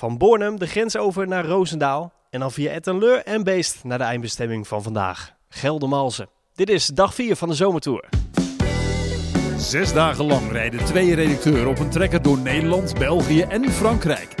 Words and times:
Van 0.00 0.18
Bornem 0.18 0.58
de 0.58 0.66
grens 0.66 0.96
over 0.96 1.28
naar 1.28 1.44
Roosendaal. 1.44 2.12
En 2.30 2.40
dan 2.40 2.52
via 2.52 2.70
Ettenleur 2.70 3.22
en 3.24 3.44
Beest 3.44 3.84
naar 3.84 3.98
de 3.98 4.04
eindbestemming 4.04 4.68
van 4.68 4.82
vandaag. 4.82 5.32
Geldermalsen. 5.48 6.28
Dit 6.54 6.68
is 6.68 6.86
dag 6.86 7.14
4 7.14 7.36
van 7.36 7.48
de 7.48 7.54
zomertour. 7.54 8.08
Zes 9.58 9.92
dagen 9.92 10.24
lang 10.24 10.52
rijden 10.52 10.84
twee 10.84 11.14
redacteuren 11.14 11.68
op 11.68 11.78
een 11.78 11.90
trekker 11.90 12.22
door 12.22 12.38
Nederland, 12.38 12.98
België 12.98 13.40
en 13.40 13.70
Frankrijk. 13.70 14.34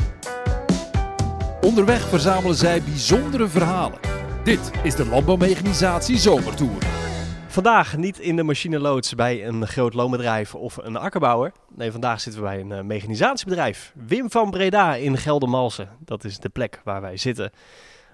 Onderweg 1.60 2.08
verzamelen 2.08 2.56
zij 2.56 2.82
bijzondere 2.82 3.48
verhalen. 3.48 3.98
Dit 4.44 4.70
is 4.82 4.94
de 4.94 5.06
Landbouwmechanisatie 5.06 6.18
Zomertour. 6.18 7.09
Vandaag 7.50 7.96
niet 7.96 8.18
in 8.18 8.36
de 8.36 8.42
machineloods 8.42 9.14
bij 9.14 9.46
een 9.46 9.66
groot 9.66 9.94
loonbedrijf 9.94 10.54
of 10.54 10.76
een 10.76 10.96
akkerbouwer. 10.96 11.52
Nee, 11.74 11.92
vandaag 11.92 12.20
zitten 12.20 12.42
we 12.42 12.48
bij 12.48 12.60
een 12.60 12.70
uh, 12.70 12.80
mechanisatiebedrijf. 12.80 13.92
Wim 14.06 14.30
van 14.30 14.50
Breda 14.50 14.94
in 14.94 15.16
Geldermalsen. 15.16 15.88
Dat 15.98 16.24
is 16.24 16.38
de 16.38 16.48
plek 16.48 16.80
waar 16.84 17.00
wij 17.00 17.16
zitten. 17.16 17.50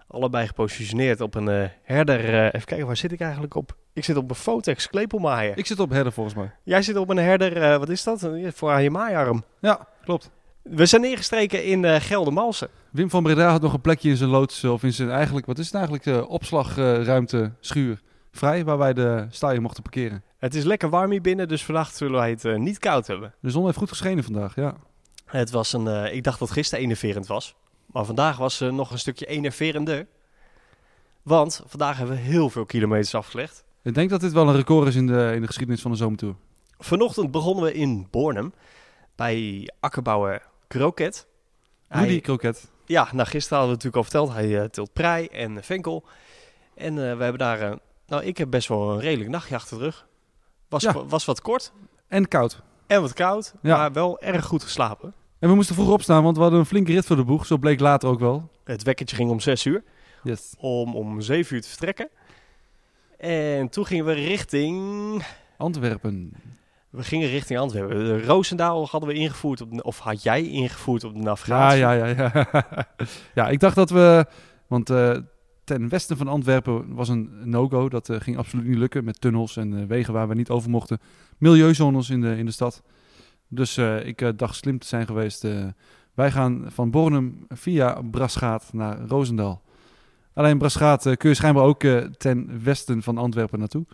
Allebei 0.09 0.47
gepositioneerd 0.47 1.21
op 1.21 1.35
een 1.35 1.49
uh, 1.49 1.65
herder. 1.83 2.35
Uh, 2.35 2.45
even 2.45 2.65
kijken, 2.65 2.87
waar 2.87 2.97
zit 2.97 3.13
ik 3.13 3.21
eigenlijk 3.21 3.55
op? 3.55 3.77
Ik 3.93 4.05
zit 4.05 4.17
op 4.17 4.31
een 4.31 4.37
Fotex 4.37 4.89
klepelmaaier. 4.89 5.59
Ik 5.59 5.67
zit 5.67 5.81
op 5.81 5.91
herder 5.91 6.13
volgens 6.13 6.35
mij. 6.35 6.51
Jij 6.63 6.83
zit 6.83 6.97
op 6.97 7.11
een 7.11 7.17
herder, 7.17 7.79
wat 7.79 7.89
is 7.89 8.03
dat? 8.03 8.29
Voor 8.55 8.71
aan 8.71 8.83
je 8.83 8.91
maaiarm. 8.91 9.45
Ja, 9.61 9.89
klopt. 10.05 10.31
We 10.63 10.87
zijn 10.87 11.03
neergestreken 11.03 11.65
in 11.65 11.83
uh, 11.83 11.97
Geldermalsen. 11.99 12.69
Wim 12.91 13.11
van 13.11 13.23
Breda 13.23 13.51
had 13.51 13.63
nog 13.63 13.73
een 13.73 13.81
plekje 13.81 14.09
in 14.09 14.17
zijn 14.17 14.31
loods, 14.31 14.65
of 14.65 14.83
in 14.83 14.93
zijn 14.93 15.11
eigenlijk, 15.11 15.47
wat 15.47 15.59
is 15.59 15.73
het 15.73 15.75
eigenlijk, 15.75 16.29
opslagruimte, 16.29 17.53
schuur 17.61 18.05
vrij, 18.37 18.65
waar 18.65 18.79
wij 18.79 18.93
de 18.93 19.27
staaien 19.31 19.63
mochten 19.63 19.83
parkeren. 19.83 20.25
Het 20.39 20.55
is 20.55 20.65
lekker 20.65 20.89
warm 20.89 21.11
hier 21.11 21.21
binnen, 21.21 21.49
dus 21.49 21.65
vannacht 21.65 21.97
zullen 21.97 22.19
wij 22.19 22.31
het 22.31 22.45
uh, 22.45 22.57
niet 22.57 22.79
koud 22.79 23.07
hebben. 23.07 23.35
De 23.41 23.51
zon 23.51 23.65
heeft 23.65 23.77
goed 23.77 23.89
geschenen 23.89 24.25
vandaag, 24.25 24.55
ja. 24.55 24.77
Het 25.25 25.51
was 25.51 25.73
een, 25.73 26.15
ik 26.15 26.25
dacht 26.25 26.39
dat 26.39 26.51
gisteren 26.51 26.85
enerverend 26.85 27.27
was, 27.27 27.55
maar 27.87 28.05
vandaag 28.05 28.37
was 28.37 28.61
uh, 28.61 28.73
nog 28.73 28.91
een 28.91 28.99
stukje 28.99 29.27
enerverender. 29.27 30.07
Want 31.23 31.63
vandaag 31.67 31.97
hebben 31.97 32.17
we 32.17 32.23
heel 32.23 32.51
veel 32.51 32.67
kilometers 32.67 33.15
afgelegd. 33.15 33.65
Ik 33.83 33.95
denk 33.95 34.11
dat 34.11 34.21
dit 34.21 34.33
wel 34.33 34.49
een 34.49 34.57
record 34.57 34.89
is 34.89 34.95
in 34.95 35.07
de, 35.07 35.33
in 35.35 35.41
de 35.41 35.47
geschiedenis 35.47 35.83
van 35.83 35.91
de 35.91 35.97
zomertour. 35.97 36.35
Vanochtend 36.79 37.31
begonnen 37.31 37.65
we 37.65 37.73
in 37.73 38.07
Bornem 38.11 38.53
bij 39.15 39.69
akkerbouwer 39.81 40.43
Kroket. 40.67 41.27
Rudy 41.89 42.07
hij, 42.07 42.21
Kroket. 42.21 42.71
Ja, 42.85 43.09
nou 43.13 43.29
gisteren 43.29 43.59
hadden 43.59 43.79
we 43.79 43.85
natuurlijk 43.85 43.97
al 43.97 44.03
verteld. 44.03 44.33
Hij 44.33 44.63
uh, 44.63 44.69
tilt 44.69 44.93
prei 44.93 45.27
en 45.27 45.65
venkel. 45.65 46.05
En 46.75 46.93
uh, 46.93 46.99
we 46.99 47.23
hebben 47.23 47.39
daar, 47.39 47.63
uh, 47.63 47.77
nou 48.07 48.25
ik 48.25 48.39
heb 48.39 48.51
best 48.51 48.69
wel 48.69 48.93
een 48.93 49.01
redelijk 49.01 49.31
nachtje 49.31 49.55
achter 49.55 49.79
de 49.79 49.85
rug. 49.85 50.07
Was, 50.69 50.83
Ja. 50.83 51.05
was 51.05 51.25
wat 51.25 51.41
kort 51.41 51.73
En 52.09 52.29
koud. 52.29 52.63
en 52.87 53.01
wat 53.01 53.13
koud, 53.13 53.55
Ja. 53.63 53.77
maar 53.77 53.93
wel 53.93 54.21
erg 54.21 54.45
goed 54.45 54.63
geslapen. 54.63 55.15
En 55.39 55.49
we 55.49 55.55
moesten 55.55 55.75
vroeg 55.75 55.91
opstaan, 55.91 56.23
want 56.23 56.37
we 56.37 56.43
hadden 56.43 56.61
een 56.61 56.67
flinke 56.67 56.93
rit 56.93 57.07
voor 57.07 57.17
de 57.17 57.25
boeg. 57.25 57.47
Zo 57.47 57.57
bleek 57.57 57.81
later 57.81 58.09
ook 58.09 58.21
wel. 58.21 58.51
Het 58.65 58.83
wekkertje 58.83 59.17
ging 59.17 59.31
om 59.31 59.41
6 59.41 59.65
uur, 59.65 59.83
Yes. 60.23 60.55
om 60.59 60.95
om 60.95 61.21
7 61.21 61.57
uur 61.57 61.63
te 61.63 61.69
vertrekken. 61.69 62.09
En 63.19 63.69
toen 63.69 63.87
gingen 63.87 64.05
we 64.05 64.13
richting, 64.13 65.23
Antwerpen. 65.57 66.33
we 66.91 67.03
gingen 67.03 67.29
richting 67.29 67.59
Antwerpen. 67.59 67.97
De 68.05 68.25
Roosendaal 68.25 68.87
hadden 68.89 69.09
we 69.09 69.15
ingevoerd, 69.15 69.61
op 69.61 69.71
de, 69.73 69.83
of 69.83 69.99
had 69.99 70.23
jij 70.23 70.43
ingevoerd 70.43 71.05
op 71.05 71.13
de 71.13 71.19
Ja, 71.19 71.25
navigatie. 71.25 71.79
ja, 71.79 71.93
ja, 71.93 72.07
ja. 72.07 72.47
ja, 73.35 73.49
ik 73.49 73.61
dacht 73.61 73.75
dat 73.77 73.91
we... 73.91 74.27
Want 74.67 74.91
eh, 74.91 75.17
ten 75.67 75.89
westen 75.89 76.17
van 76.17 76.29
Antwerpen 76.29 76.95
was 76.95 77.09
een 77.09 77.31
no-go. 77.45 77.89
Dat 77.89 78.09
eh, 78.09 78.21
ging 78.21 78.37
absoluut 78.37 78.67
niet 78.67 78.77
lukken 78.77 79.05
met 79.05 79.21
tunnels 79.21 79.57
en 79.57 79.81
eh, 79.81 79.87
wegen 79.87 80.13
waar 80.13 80.29
we 80.29 80.35
niet 80.35 80.51
over 80.51 80.71
mochten. 80.71 80.99
Milieuzones 81.39 82.11
in 82.11 82.21
de, 82.21 82.37
in 82.37 82.47
de 82.47 82.53
stad. 82.53 82.83
Dus 83.49 83.77
eh, 83.77 84.07
ik 84.07 84.33
dacht 84.37 84.55
slim 84.55 84.79
te 84.79 84.87
zijn 84.87 85.07
geweest. 85.07 85.47
wij 86.15 86.31
gaan 86.31 86.65
van 86.69 86.91
Bornem 86.91 87.47
via 87.49 88.03
Braschaat 88.11 88.73
naar 88.73 88.99
Roosendaal. 89.07 89.63
Alleen 90.35 90.59
Braschaat 90.59 91.07
eh, 91.07 91.17
kun 91.17 91.29
je 91.29 91.35
schijnbaar 91.35 91.65
ook 91.65 91.85
ten 92.17 92.61
westen 92.63 93.03
van 93.03 93.19
Antwerpen 93.19 93.59
naartoe. 93.59 93.87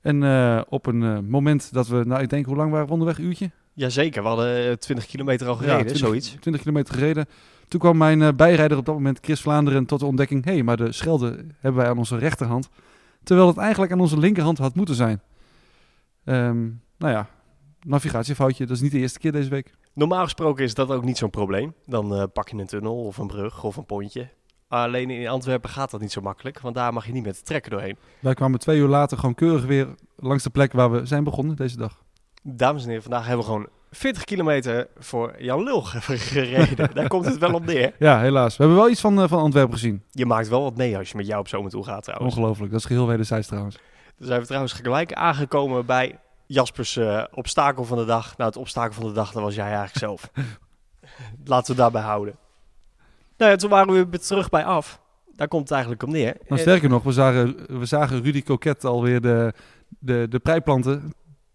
En 0.00 0.22
op 0.68 0.86
een 0.86 1.28
moment 1.28 1.72
dat 1.72 1.88
we, 1.88 2.04
nou 2.04 2.22
ik 2.22 2.30
denk, 2.30 2.46
hoe 2.46 2.56
lang 2.56 2.70
waren 2.70 2.86
we 2.86 2.92
onderweg? 2.92 3.18
Uurtje? 3.18 3.50
Jazeker, 3.78 4.22
we 4.22 4.28
hadden 4.28 4.70
eh, 4.70 4.72
20 4.72 5.06
kilometer 5.06 5.46
al 5.46 5.54
gereden, 5.54 5.86
20 5.86 6.06
zoiets. 6.06 6.36
20 6.40 6.62
kilometer 6.62 6.94
gereden. 6.94 7.26
Toen 7.68 7.80
kwam 7.80 7.96
mijn 7.96 8.22
eh, 8.22 8.28
bijrijder 8.36 8.78
op 8.78 8.84
dat 8.84 8.94
moment, 8.94 9.18
Chris 9.22 9.40
Vlaanderen, 9.40 9.86
tot 9.86 10.00
de 10.00 10.06
ontdekking... 10.06 10.44
hé, 10.44 10.52
hey, 10.52 10.62
maar 10.62 10.76
de 10.76 10.92
Schelde 10.92 11.46
hebben 11.60 11.80
wij 11.80 11.90
aan 11.90 11.98
onze 11.98 12.18
rechterhand. 12.18 12.68
Terwijl 13.22 13.48
het 13.48 13.56
eigenlijk 13.56 13.92
aan 13.92 14.00
onze 14.00 14.18
linkerhand 14.18 14.58
had 14.58 14.74
moeten 14.74 14.94
zijn. 14.94 15.22
Ehm, 16.24 16.62
nou 16.98 17.12
ja, 17.12 17.28
navigatiefoutje. 17.82 18.66
Dat 18.66 18.76
is 18.76 18.82
niet 18.82 18.92
de 18.92 18.98
eerste 18.98 19.18
keer 19.18 19.32
deze 19.32 19.50
week. 19.50 19.74
Normaal 19.92 20.22
gesproken 20.22 20.64
is 20.64 20.74
dat 20.74 20.90
ook 20.90 21.04
niet 21.04 21.18
zo'n 21.18 21.30
probleem. 21.30 21.74
Dan 21.86 22.14
eh, 22.14 22.22
pak 22.32 22.48
je 22.48 22.56
een 22.56 22.66
tunnel 22.66 23.04
of 23.04 23.18
een 23.18 23.26
brug 23.26 23.64
of 23.64 23.76
een 23.76 23.86
pontje. 23.86 24.28
Alleen 24.68 25.10
in 25.10 25.28
Antwerpen 25.28 25.70
gaat 25.70 25.90
dat 25.90 26.00
niet 26.00 26.12
zo 26.12 26.20
makkelijk, 26.20 26.60
want 26.60 26.74
daar 26.74 26.92
mag 26.92 27.06
je 27.06 27.12
niet 27.12 27.24
met 27.24 27.36
de 27.36 27.42
trekker 27.42 27.70
doorheen. 27.70 27.96
Wij 28.20 28.34
kwamen 28.34 28.58
twee 28.58 28.78
uur 28.78 28.88
later 28.88 29.18
gewoon 29.18 29.34
keurig 29.34 29.64
weer 29.64 29.94
langs 30.16 30.42
de 30.42 30.50
plek 30.50 30.72
waar 30.72 30.90
we 30.90 31.06
zijn 31.06 31.24
begonnen 31.24 31.56
deze 31.56 31.76
dag. 31.76 32.02
Dames 32.42 32.82
en 32.82 32.88
heren, 32.88 33.02
vandaag 33.02 33.26
hebben 33.26 33.46
we 33.46 33.52
gewoon 33.52 33.68
40 33.90 34.24
kilometer 34.24 34.86
voor 34.98 35.34
Jan 35.38 35.62
Lul 35.62 35.82
gereden. 36.30 36.94
daar 36.94 37.08
komt 37.08 37.24
het 37.24 37.38
wel 37.38 37.54
op 37.54 37.64
neer. 37.66 37.92
Ja, 37.98 38.20
helaas. 38.20 38.56
We 38.56 38.62
hebben 38.62 38.80
wel 38.82 38.90
iets 38.90 39.00
van, 39.00 39.22
eh, 39.22 39.28
van 39.28 39.38
Antwerpen 39.40 39.72
gezien. 39.72 40.02
Je 40.10 40.26
maakt 40.26 40.48
wel 40.48 40.62
wat 40.62 40.76
mee 40.76 40.98
als 40.98 41.10
je 41.10 41.16
met 41.16 41.26
jou 41.26 41.40
op 41.40 41.48
zomer 41.48 41.70
toe 41.70 41.84
gaat 41.84 42.02
trouwens. 42.04 42.34
Ongelooflijk. 42.34 42.70
Dat 42.70 42.80
is 42.80 42.86
geheel 42.86 43.06
wederzijds 43.06 43.46
trouwens. 43.46 43.78
Dan 44.18 44.26
zijn 44.26 44.40
we 44.40 44.46
trouwens 44.46 44.72
gelijk 44.72 45.12
aangekomen 45.12 45.86
bij 45.86 46.18
Jaspers 46.46 46.96
eh, 46.96 47.24
obstakel 47.34 47.84
van 47.84 47.98
de 47.98 48.04
dag. 48.04 48.36
Nou, 48.36 48.50
het 48.50 48.58
obstakel 48.58 48.92
van 48.94 49.06
de 49.06 49.12
dag, 49.12 49.32
dat 49.32 49.42
was 49.42 49.54
jij 49.54 49.64
eigenlijk 49.64 49.96
zelf. 49.98 50.30
Laten 51.44 51.74
we 51.74 51.80
daarbij 51.80 52.02
houden. 52.02 52.36
Nou 53.36 53.50
ja, 53.50 53.56
toen 53.56 53.70
waren 53.70 53.92
we 53.94 54.06
weer 54.08 54.20
terug 54.20 54.48
bij 54.48 54.64
af. 54.64 55.00
Daar 55.36 55.48
komt 55.48 55.62
het 55.62 55.70
eigenlijk 55.72 56.02
op 56.02 56.08
neer. 56.08 56.34
Maar 56.48 56.58
En- 56.58 56.64
sterker 56.64 56.88
nog, 56.88 57.02
we 57.02 57.12
zagen, 57.12 57.78
we 57.78 57.84
zagen 57.84 58.22
Rudy 58.22 58.42
Coquet 58.42 58.84
alweer 58.84 59.20
de, 59.20 59.52
de, 59.98 60.26
de 60.30 60.38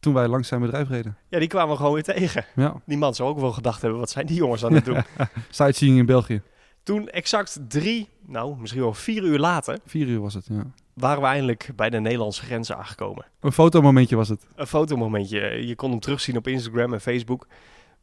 toen 0.03 0.13
wij 0.13 0.27
langs 0.27 0.47
zijn 0.47 0.61
bedrijf 0.61 0.89
reden. 0.89 1.17
Ja, 1.29 1.39
die 1.39 1.47
kwamen 1.47 1.69
we 1.69 1.75
gewoon 1.75 1.93
weer 1.93 2.03
tegen. 2.03 2.45
Ja, 2.55 2.81
Die 2.85 2.97
man 2.97 3.13
zou 3.15 3.29
ook 3.29 3.39
wel 3.39 3.51
gedacht 3.51 3.81
hebben, 3.81 3.99
wat 3.99 4.09
zijn 4.09 4.25
die 4.25 4.35
jongens 4.35 4.65
aan 4.65 4.73
het 4.73 4.85
doen? 4.85 5.03
sightseeing 5.49 5.97
in 5.97 6.05
België. 6.05 6.41
Toen 6.83 7.09
exact 7.09 7.59
drie, 7.67 8.09
nou 8.25 8.55
misschien 8.59 8.81
wel 8.81 8.93
vier 8.93 9.23
uur 9.23 9.39
later, 9.39 9.79
Vier 9.85 10.07
uur 10.07 10.19
was 10.19 10.33
het, 10.33 10.45
ja. 10.49 10.63
waren 10.93 11.21
we 11.21 11.27
eindelijk 11.27 11.69
bij 11.75 11.89
de 11.89 11.99
Nederlandse 11.99 12.43
grens 12.43 12.71
aangekomen. 12.71 13.25
Een 13.39 13.51
fotomomentje 13.51 14.15
was 14.15 14.29
het. 14.29 14.47
Een 14.55 14.67
fotomomentje. 14.67 15.67
Je 15.67 15.75
kon 15.75 15.89
hem 15.89 15.99
terugzien 15.99 16.37
op 16.37 16.47
Instagram 16.47 16.93
en 16.93 17.01
Facebook. 17.01 17.47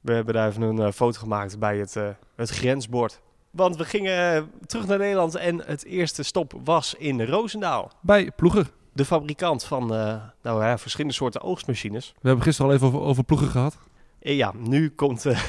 We 0.01 0.13
hebben 0.13 0.35
daar 0.35 0.49
even 0.49 0.63
een 0.63 0.79
eh, 0.79 0.93
foto 0.93 1.19
gemaakt 1.19 1.59
bij 1.59 1.79
het, 1.79 1.97
eh, 1.97 2.09
het 2.37 2.51
grensbord. 2.51 3.21
Want 3.51 3.77
we 3.77 3.85
gingen 3.85 4.35
eh, 4.37 4.43
terug 4.67 4.87
naar 4.87 4.99
Nederland 4.99 5.35
en 5.35 5.63
het 5.67 5.85
eerste 5.85 6.23
stop 6.23 6.53
was 6.65 6.95
in 6.95 7.23
Roosendaal. 7.23 7.91
Bij 8.01 8.31
Ploeger. 8.37 8.71
De 8.93 9.05
fabrikant 9.05 9.65
van 9.65 9.95
eh, 9.95 10.23
nou, 10.43 10.65
ja, 10.65 10.79
verschillende 10.79 11.15
soorten 11.15 11.41
oogstmachines. 11.41 12.13
We 12.21 12.27
hebben 12.27 12.45
gisteren 12.45 12.71
al 12.71 12.77
even 12.77 12.87
over, 12.87 13.01
over 13.01 13.25
Ploeger 13.25 13.49
gehad. 13.49 13.79
En 14.21 14.35
ja, 14.35 14.53
nu 14.57 14.91
komt... 14.91 15.27
eh, 15.27 15.43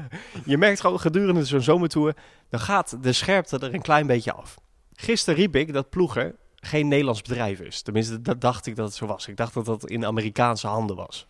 je 0.44 0.58
merkt 0.58 0.80
gewoon 0.80 1.00
gedurende 1.00 1.44
zo'n 1.44 1.60
zomertour... 1.60 2.14
dan 2.48 2.60
gaat 2.60 3.02
de 3.02 3.12
scherpte 3.12 3.58
er 3.58 3.74
een 3.74 3.82
klein 3.82 4.06
beetje 4.06 4.32
af. 4.32 4.58
Gisteren 4.92 5.38
riep 5.38 5.56
ik 5.56 5.72
dat 5.72 5.90
Ploeger 5.90 6.34
geen 6.54 6.88
Nederlands 6.88 7.22
bedrijf 7.22 7.60
is. 7.60 7.82
Tenminste, 7.82 8.20
dat 8.20 8.40
dacht 8.40 8.66
ik 8.66 8.76
dat 8.76 8.86
het 8.86 8.94
zo 8.94 9.06
was. 9.06 9.28
Ik 9.28 9.36
dacht 9.36 9.54
dat 9.54 9.64
dat 9.64 9.86
in 9.86 10.06
Amerikaanse 10.06 10.66
handen 10.66 10.96
was. 10.96 11.26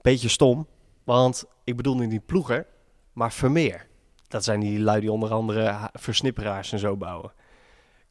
Beetje 0.00 0.28
stom, 0.28 0.66
want 1.04 1.44
ik 1.64 1.76
bedoel 1.76 1.96
nu 1.96 2.06
niet 2.06 2.26
Ploeger, 2.26 2.66
maar 3.12 3.32
Vermeer. 3.32 3.86
Dat 4.28 4.44
zijn 4.44 4.60
die 4.60 4.80
lui 4.80 5.00
die 5.00 5.12
onder 5.12 5.32
andere 5.32 5.90
versnipperaars 5.92 6.72
en 6.72 6.78
zo 6.78 6.96
bouwen. 6.96 7.32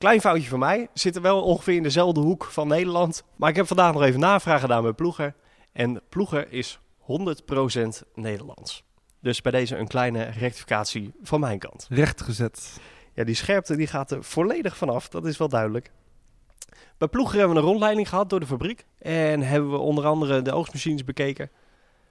Klein 0.04 0.22
foutje 0.22 0.50
van 0.50 0.60
mij. 0.60 0.88
Zitten 0.94 1.22
wel 1.22 1.42
ongeveer 1.42 1.76
in 1.76 1.84
dezelfde 1.84 2.20
hoek 2.20 2.44
van 2.44 2.68
Nederland. 2.68 3.24
Maar 3.36 3.50
ik 3.50 3.56
heb 3.56 3.68
vandaag 3.68 3.94
nog 3.94 4.04
even 4.04 4.20
navraag 4.20 4.62
gedaan 4.62 4.82
bij 4.84 4.94
Ploeger. 4.94 5.34
En 5.72 6.02
Ploeger 6.10 6.52
is 6.52 6.80
100% 7.02 7.06
Nederlands. 8.16 8.84
Dus 9.20 9.42
bij 9.42 9.52
deze 9.52 9.78
een 9.78 9.88
kleine 9.88 10.24
rectificatie 10.24 11.14
van 11.22 11.40
mijn 11.40 11.60
kant. 11.60 11.88
Recht 11.90 12.22
gezet. 12.22 12.80
Ja, 13.14 13.24
die 13.24 13.36
scherpte 13.36 13.76
die 13.76 13.88
gaat 13.88 14.12
er 14.12 14.24
volledig 14.24 14.78
vanaf, 14.78 15.10
dat 15.10 15.26
is 15.26 15.38
wel 15.38 15.50
duidelijk. 15.50 15.92
Bij 16.98 17.08
Ploeger 17.08 17.38
hebben 17.38 17.56
we 17.56 17.62
een 17.62 17.68
rondleiding 17.68 18.10
gehad 18.10 18.30
door 18.30 18.40
de 18.40 18.46
fabriek. 18.46 18.86
En 19.00 19.42
hebben 19.42 19.72
we 19.72 19.78
onder 19.78 20.06
andere 20.06 20.42
de 20.42 20.52
oogstmachines 20.52 21.04
bekeken. 21.04 21.50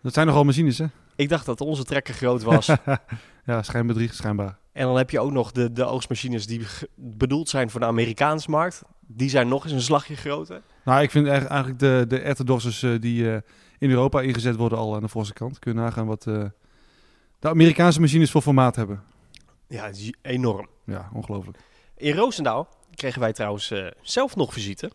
Dat 0.02 0.14
zijn 0.14 0.26
nogal 0.26 0.44
machines, 0.44 0.78
hè? 0.78 0.86
Ik 1.16 1.28
dacht 1.28 1.46
dat 1.46 1.60
onze 1.60 1.84
trekker 1.84 2.14
groot 2.14 2.42
was. 2.42 2.66
ja, 3.44 3.62
schijnbedrieg, 3.62 4.14
schijnbaar. 4.14 4.60
En 4.72 4.86
dan 4.86 4.96
heb 4.96 5.10
je 5.10 5.20
ook 5.20 5.32
nog 5.32 5.52
de, 5.52 5.72
de 5.72 5.84
oogstmachines 5.84 6.46
die 6.46 6.66
bedoeld 6.96 7.48
zijn 7.48 7.70
voor 7.70 7.80
de 7.80 7.86
Amerikaanse 7.86 8.50
markt. 8.50 8.82
Die 9.06 9.30
zijn 9.30 9.48
nog 9.48 9.64
eens 9.64 9.72
een 9.72 9.82
slagje 9.82 10.16
groter. 10.16 10.62
Nou, 10.84 11.02
ik 11.02 11.10
vind 11.10 11.26
eigenlijk 11.26 11.78
de, 11.78 12.04
de 12.08 12.18
erwtendossers 12.18 12.82
eh, 12.82 13.00
die 13.00 13.30
eh, 13.30 13.40
in 13.78 13.90
Europa 13.90 14.20
ingezet 14.20 14.56
worden 14.56 14.78
al 14.78 14.94
aan 14.94 15.02
de 15.02 15.08
voorste 15.08 15.34
kant. 15.34 15.58
Kun 15.58 15.72
je 15.72 15.78
nagaan 15.78 16.06
wat 16.06 16.26
eh, 16.26 16.44
de 17.38 17.48
Amerikaanse 17.48 18.00
machines 18.00 18.30
voor 18.30 18.42
formaat 18.42 18.76
hebben. 18.76 19.02
Ja, 19.68 19.84
het 19.84 19.96
is 19.96 20.12
enorm. 20.22 20.68
Ja, 20.84 21.10
ongelooflijk. 21.12 21.58
In 21.96 22.14
Roosendaal 22.14 22.68
kregen 22.94 23.20
wij 23.20 23.32
trouwens 23.32 23.72
zelf 24.02 24.36
nog 24.36 24.52
visite. 24.52 24.90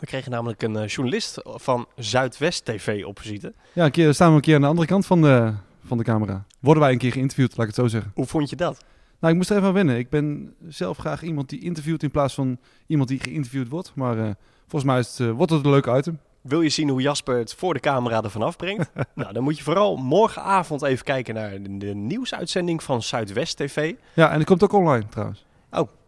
We 0.00 0.06
kregen 0.06 0.30
namelijk 0.30 0.62
een 0.62 0.84
journalist 0.84 1.40
van 1.44 1.86
Zuidwest 1.96 2.64
TV 2.64 3.04
op 3.04 3.18
visite. 3.20 3.54
Ja, 3.72 3.84
een 3.84 3.90
keer 3.90 4.14
staan 4.14 4.30
we 4.30 4.34
een 4.34 4.40
keer 4.40 4.54
aan 4.54 4.60
de 4.60 4.66
andere 4.66 4.86
kant 4.86 5.06
van 5.06 5.22
de, 5.22 5.54
van 5.88 5.98
de 5.98 6.04
camera. 6.04 6.44
Worden 6.60 6.82
wij 6.82 6.92
een 6.92 6.98
keer 6.98 7.12
geïnterviewd, 7.12 7.56
laat 7.56 7.68
ik 7.68 7.74
het 7.74 7.84
zo 7.84 7.86
zeggen. 7.86 8.12
Hoe 8.14 8.26
vond 8.26 8.50
je 8.50 8.56
dat? 8.56 8.84
Nou, 9.20 9.32
ik 9.32 9.38
moest 9.38 9.50
er 9.50 9.56
even 9.56 9.68
aan 9.68 9.74
wennen. 9.74 9.98
Ik 9.98 10.10
ben 10.10 10.54
zelf 10.68 10.96
graag 10.96 11.22
iemand 11.22 11.48
die 11.48 11.60
interviewt 11.60 12.02
in 12.02 12.10
plaats 12.10 12.34
van 12.34 12.58
iemand 12.86 13.08
die 13.08 13.20
geïnterviewd 13.20 13.68
wordt. 13.68 13.92
Maar 13.94 14.18
eh, 14.18 14.30
volgens 14.60 14.84
mij 14.84 14.98
is 14.98 15.08
het, 15.08 15.28
eh, 15.28 15.34
wordt 15.34 15.52
het 15.52 15.64
een 15.64 15.70
leuk 15.70 15.86
item. 15.86 16.18
Wil 16.40 16.60
je 16.60 16.68
zien 16.68 16.88
hoe 16.88 17.00
Jasper 17.00 17.38
het 17.38 17.54
voor 17.54 17.74
de 17.74 17.80
camera 17.80 18.22
ervan 18.22 18.42
afbrengt? 18.42 18.90
nou, 19.14 19.32
dan 19.32 19.42
moet 19.42 19.56
je 19.56 19.62
vooral 19.62 19.96
morgenavond 19.96 20.82
even 20.82 21.04
kijken 21.04 21.34
naar 21.34 21.62
de, 21.62 21.94
nieuwsuitzending 21.94 22.82
van 22.82 23.02
Zuidwest 23.02 23.56
TV 23.56 23.94
Ja, 24.14 24.30
en 24.30 24.38
het 24.38 24.46
komt 24.46 24.62
ook 24.62 24.72
online 24.72 25.08
trouwens. 25.08 25.44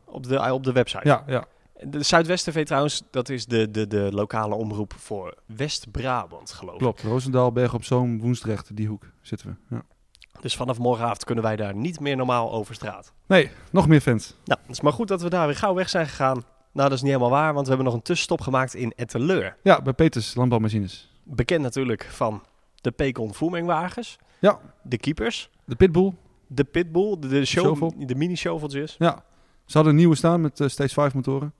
op 0.05 0.27
de, 0.27 0.53
op 0.53 0.65
de 0.65 0.73
website. 0.73 1.09
Ja, 1.09 1.25
ja. 1.27 1.45
De 1.89 2.03
Zuidwest 2.03 2.45
TV 2.45 2.67
trouwens, 2.67 3.03
dat 3.11 3.29
is 3.29 3.47
de, 3.47 3.71
de, 3.71 3.87
de 3.87 4.09
lokale 4.13 4.55
omroep 4.55 4.95
voor 4.97 5.35
West-Brabant, 5.47 6.51
geloof 6.53 6.75
ik. 6.75 6.81
klopt. 6.81 7.03
Roosendaal, 7.03 7.53
Berg 7.53 7.75
op 7.75 7.85
Zoom, 7.85 8.21
Woensdrecht, 8.21 8.77
die 8.77 8.89
hoek 8.89 9.07
zitten 9.23 9.59
we. 9.69 9.75
Ja. 9.77 9.83
Dus 10.41 10.57
vanaf 10.57 10.79
morgenavond 10.79 11.25
kunnen 11.25 11.45
wij 11.45 11.57
daar 11.57 11.75
niet 11.75 12.01
meer 12.01 12.17
normaal 12.17 12.53
over 12.53 12.75
straat. 12.75 13.13
Nee, 13.27 13.51
nog 13.71 13.89
meer 13.89 14.01
fans. 14.01 14.35
Nou, 14.45 14.61
het 14.63 14.71
is 14.71 14.81
maar 14.81 14.93
goed 14.93 15.09
dat 15.09 15.23
we 15.23 15.29
daar 15.29 15.47
weer 15.47 15.57
gauw 15.57 15.75
weg 15.75 15.89
zijn 15.89 16.07
gegaan. 16.07 16.45
Nou, 16.73 16.89
dat 16.89 16.93
is 16.93 17.03
niet 17.03 17.13
helemaal 17.13 17.31
waar, 17.31 17.53
want 17.53 17.63
we 17.67 17.69
hebben 17.69 17.87
nog 17.87 17.95
een 17.95 18.03
tussenstop 18.03 18.41
gemaakt 18.41 18.75
in 18.75 18.93
Etteleur. 18.97 19.57
Ja, 19.63 19.83
bij 19.83 19.93
Peters 19.93 20.35
Landbouwmachines. 20.35 21.11
Bekend 21.25 21.63
natuurlijk 21.63 22.05
van 22.11 22.43
de 22.75 22.91
Pecon 22.91 23.35
voermengwagens. 23.35 24.19
Ja. 24.39 24.61
De 24.83 24.99
keepers. 24.99 25.51
De 25.65 25.77
Pitbull. 25.77 26.13
De 26.47 26.65
Pitbull, 26.65 27.17
de, 27.19 27.29
de, 27.29 27.45
show, 27.45 27.91
de 28.07 28.15
mini-shoveltjes. 28.15 28.95
Ja. 28.99 29.25
Ze 29.65 29.77
hadden 29.77 29.93
een 29.93 29.99
nieuwe 29.99 30.17
staan 30.17 30.41
met 30.41 30.61
eh, 30.61 30.69
Stage 30.69 30.93
5 30.95 31.15
motoren. 31.15 31.53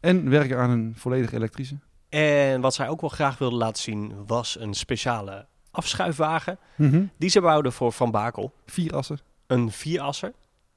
En 0.00 0.30
werken 0.30 0.58
aan 0.58 0.70
een 0.70 0.94
volledig 0.96 1.32
elektrische. 1.32 1.78
En 2.08 2.60
wat 2.60 2.74
zij 2.74 2.88
ook 2.88 3.00
wel 3.00 3.10
graag 3.10 3.38
wilden 3.38 3.58
laten 3.58 3.82
zien, 3.82 4.26
was 4.26 4.60
een 4.60 4.74
speciale 4.74 5.46
afschuifwagen. 5.70 6.58
Mhm. 6.74 7.04
Die 7.18 7.30
ze 7.30 7.40
bouwden 7.40 7.72
voor 7.72 7.92
Van 7.92 8.10
Bakel. 8.10 8.52
Vier 8.66 8.94
assen. 8.94 9.18
Een 9.46 9.70
vierasser. 9.70 10.32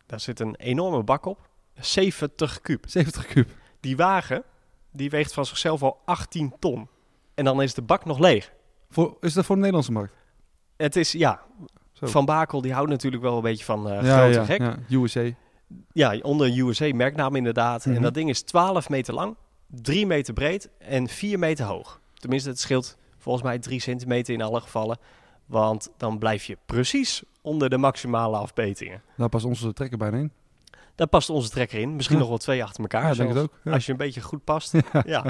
Daar 0.06 0.19
zit 0.19 0.39
een 0.39 0.56
enorme 0.56 1.04
bak 1.04 1.25
op. 1.25 1.50
70 1.74 2.62
kuub. 2.62 2.86
70 2.88 3.25
kub. 3.25 3.50
Die 3.80 3.98
wagen, 3.98 4.44
die 4.92 5.10
weegt 5.10 5.33
van 5.33 5.45
zichzelf 5.45 5.83
al 5.83 6.01
18 6.06 6.54
ton. 6.60 6.88
En 7.36 7.45
dan 7.45 7.62
is 7.62 7.74
de 7.74 7.81
bak 7.81 8.06
nog 8.06 8.19
leeg. 8.19 8.51
Voor, 8.89 9.18
is 9.21 9.33
dat 9.33 9.45
voor 9.45 9.56
de 9.56 9.62
Nederlandse 9.62 9.92
markt? 9.92 10.13
Het 10.77 10.95
is, 10.95 11.12
ja, 11.12 11.42
Zo. 11.94 12.07
Van 12.07 12.25
Bakel 12.25 12.62
die 12.62 12.74
houdt 12.74 12.89
natuurlijk 12.89 13.24
wel 13.24 13.36
een 13.36 13.42
beetje 13.42 13.66
van 13.66 13.89
eh 13.89 14.04
ja, 14.04 14.18
grote 14.18 14.39
ja, 14.39 14.45
gek. 14.45 14.60
ja. 14.60 14.77
USA. 14.89 15.30
Ja, 15.92 16.18
onder 16.21 16.57
USA 16.60 16.94
merknaam 16.94 17.36
inderdaad. 17.36 17.86
Mhm. 17.86 17.95
En 17.95 18.01
dat 18.01 18.13
ding 18.13 18.30
is 18.30 18.42
12 18.42 18.89
meter 18.89 19.13
lang, 19.13 19.36
3 19.68 20.06
meter 20.06 20.33
breed 20.33 20.69
en 20.77 21.07
4 21.07 21.39
meter 21.39 21.66
hoog. 21.66 22.00
Tenminste, 22.13 22.50
het 22.50 22.60
scheelt 22.60 22.98
volgens 23.18 23.44
mij 23.44 23.60
3 23.60 23.80
centimeter 23.80 24.33
in 24.33 24.42
alle 24.42 24.62
gevallen. 24.62 24.98
Want 25.45 25.89
dan 25.98 26.18
blijf 26.19 26.45
je 26.45 26.57
precies 26.66 27.24
onder 27.42 27.69
de 27.69 27.77
maximale 27.77 28.38
afmetingen. 28.38 29.01
Daar 29.18 29.30
past 29.30 29.45
onze 29.45 29.74
trekker 29.74 29.98
bijna 29.98 30.18
in. 30.18 30.31
Daar 30.95 31.07
past 31.07 31.30
onze 31.30 31.50
trekker 31.50 31.80
in. 31.80 31.95
Misschien 31.95 32.16
Ja. 32.16 32.21
nog 32.21 32.30
wel 32.30 32.39
twee 32.39 32.63
achter 32.63 32.81
elkaar. 32.81 33.07
Ja, 33.07 33.13
denk 33.13 33.30
het 33.30 33.38
ook. 33.38 33.54
Ja. 33.63 33.71
Als 33.71 33.86
je 33.86 33.92
een 33.92 33.98
beetje 33.98 34.21
goed 34.21 34.44
past. 34.44 34.74
ja. 35.06 35.25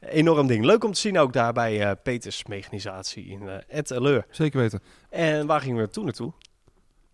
Enorm 0.00 0.46
ding. 0.46 0.64
Leuk 0.64 0.84
om 0.84 0.92
te 0.92 1.00
zien 1.00 1.18
ook 1.18 1.32
daar 1.32 1.52
bij 1.52 1.80
eh, 1.88 1.90
Peters 2.02 2.44
Mechanisatie 2.46 3.26
in 3.26 3.42
uh, 3.42 3.54
Etteleur. 3.68 4.26
Zeker 4.30 4.60
weten. 4.60 4.80
En 5.10 5.46
waar 5.46 5.60
gingen 5.60 5.82
we 5.82 5.90
toen 5.90 6.04
naartoe? 6.04 6.32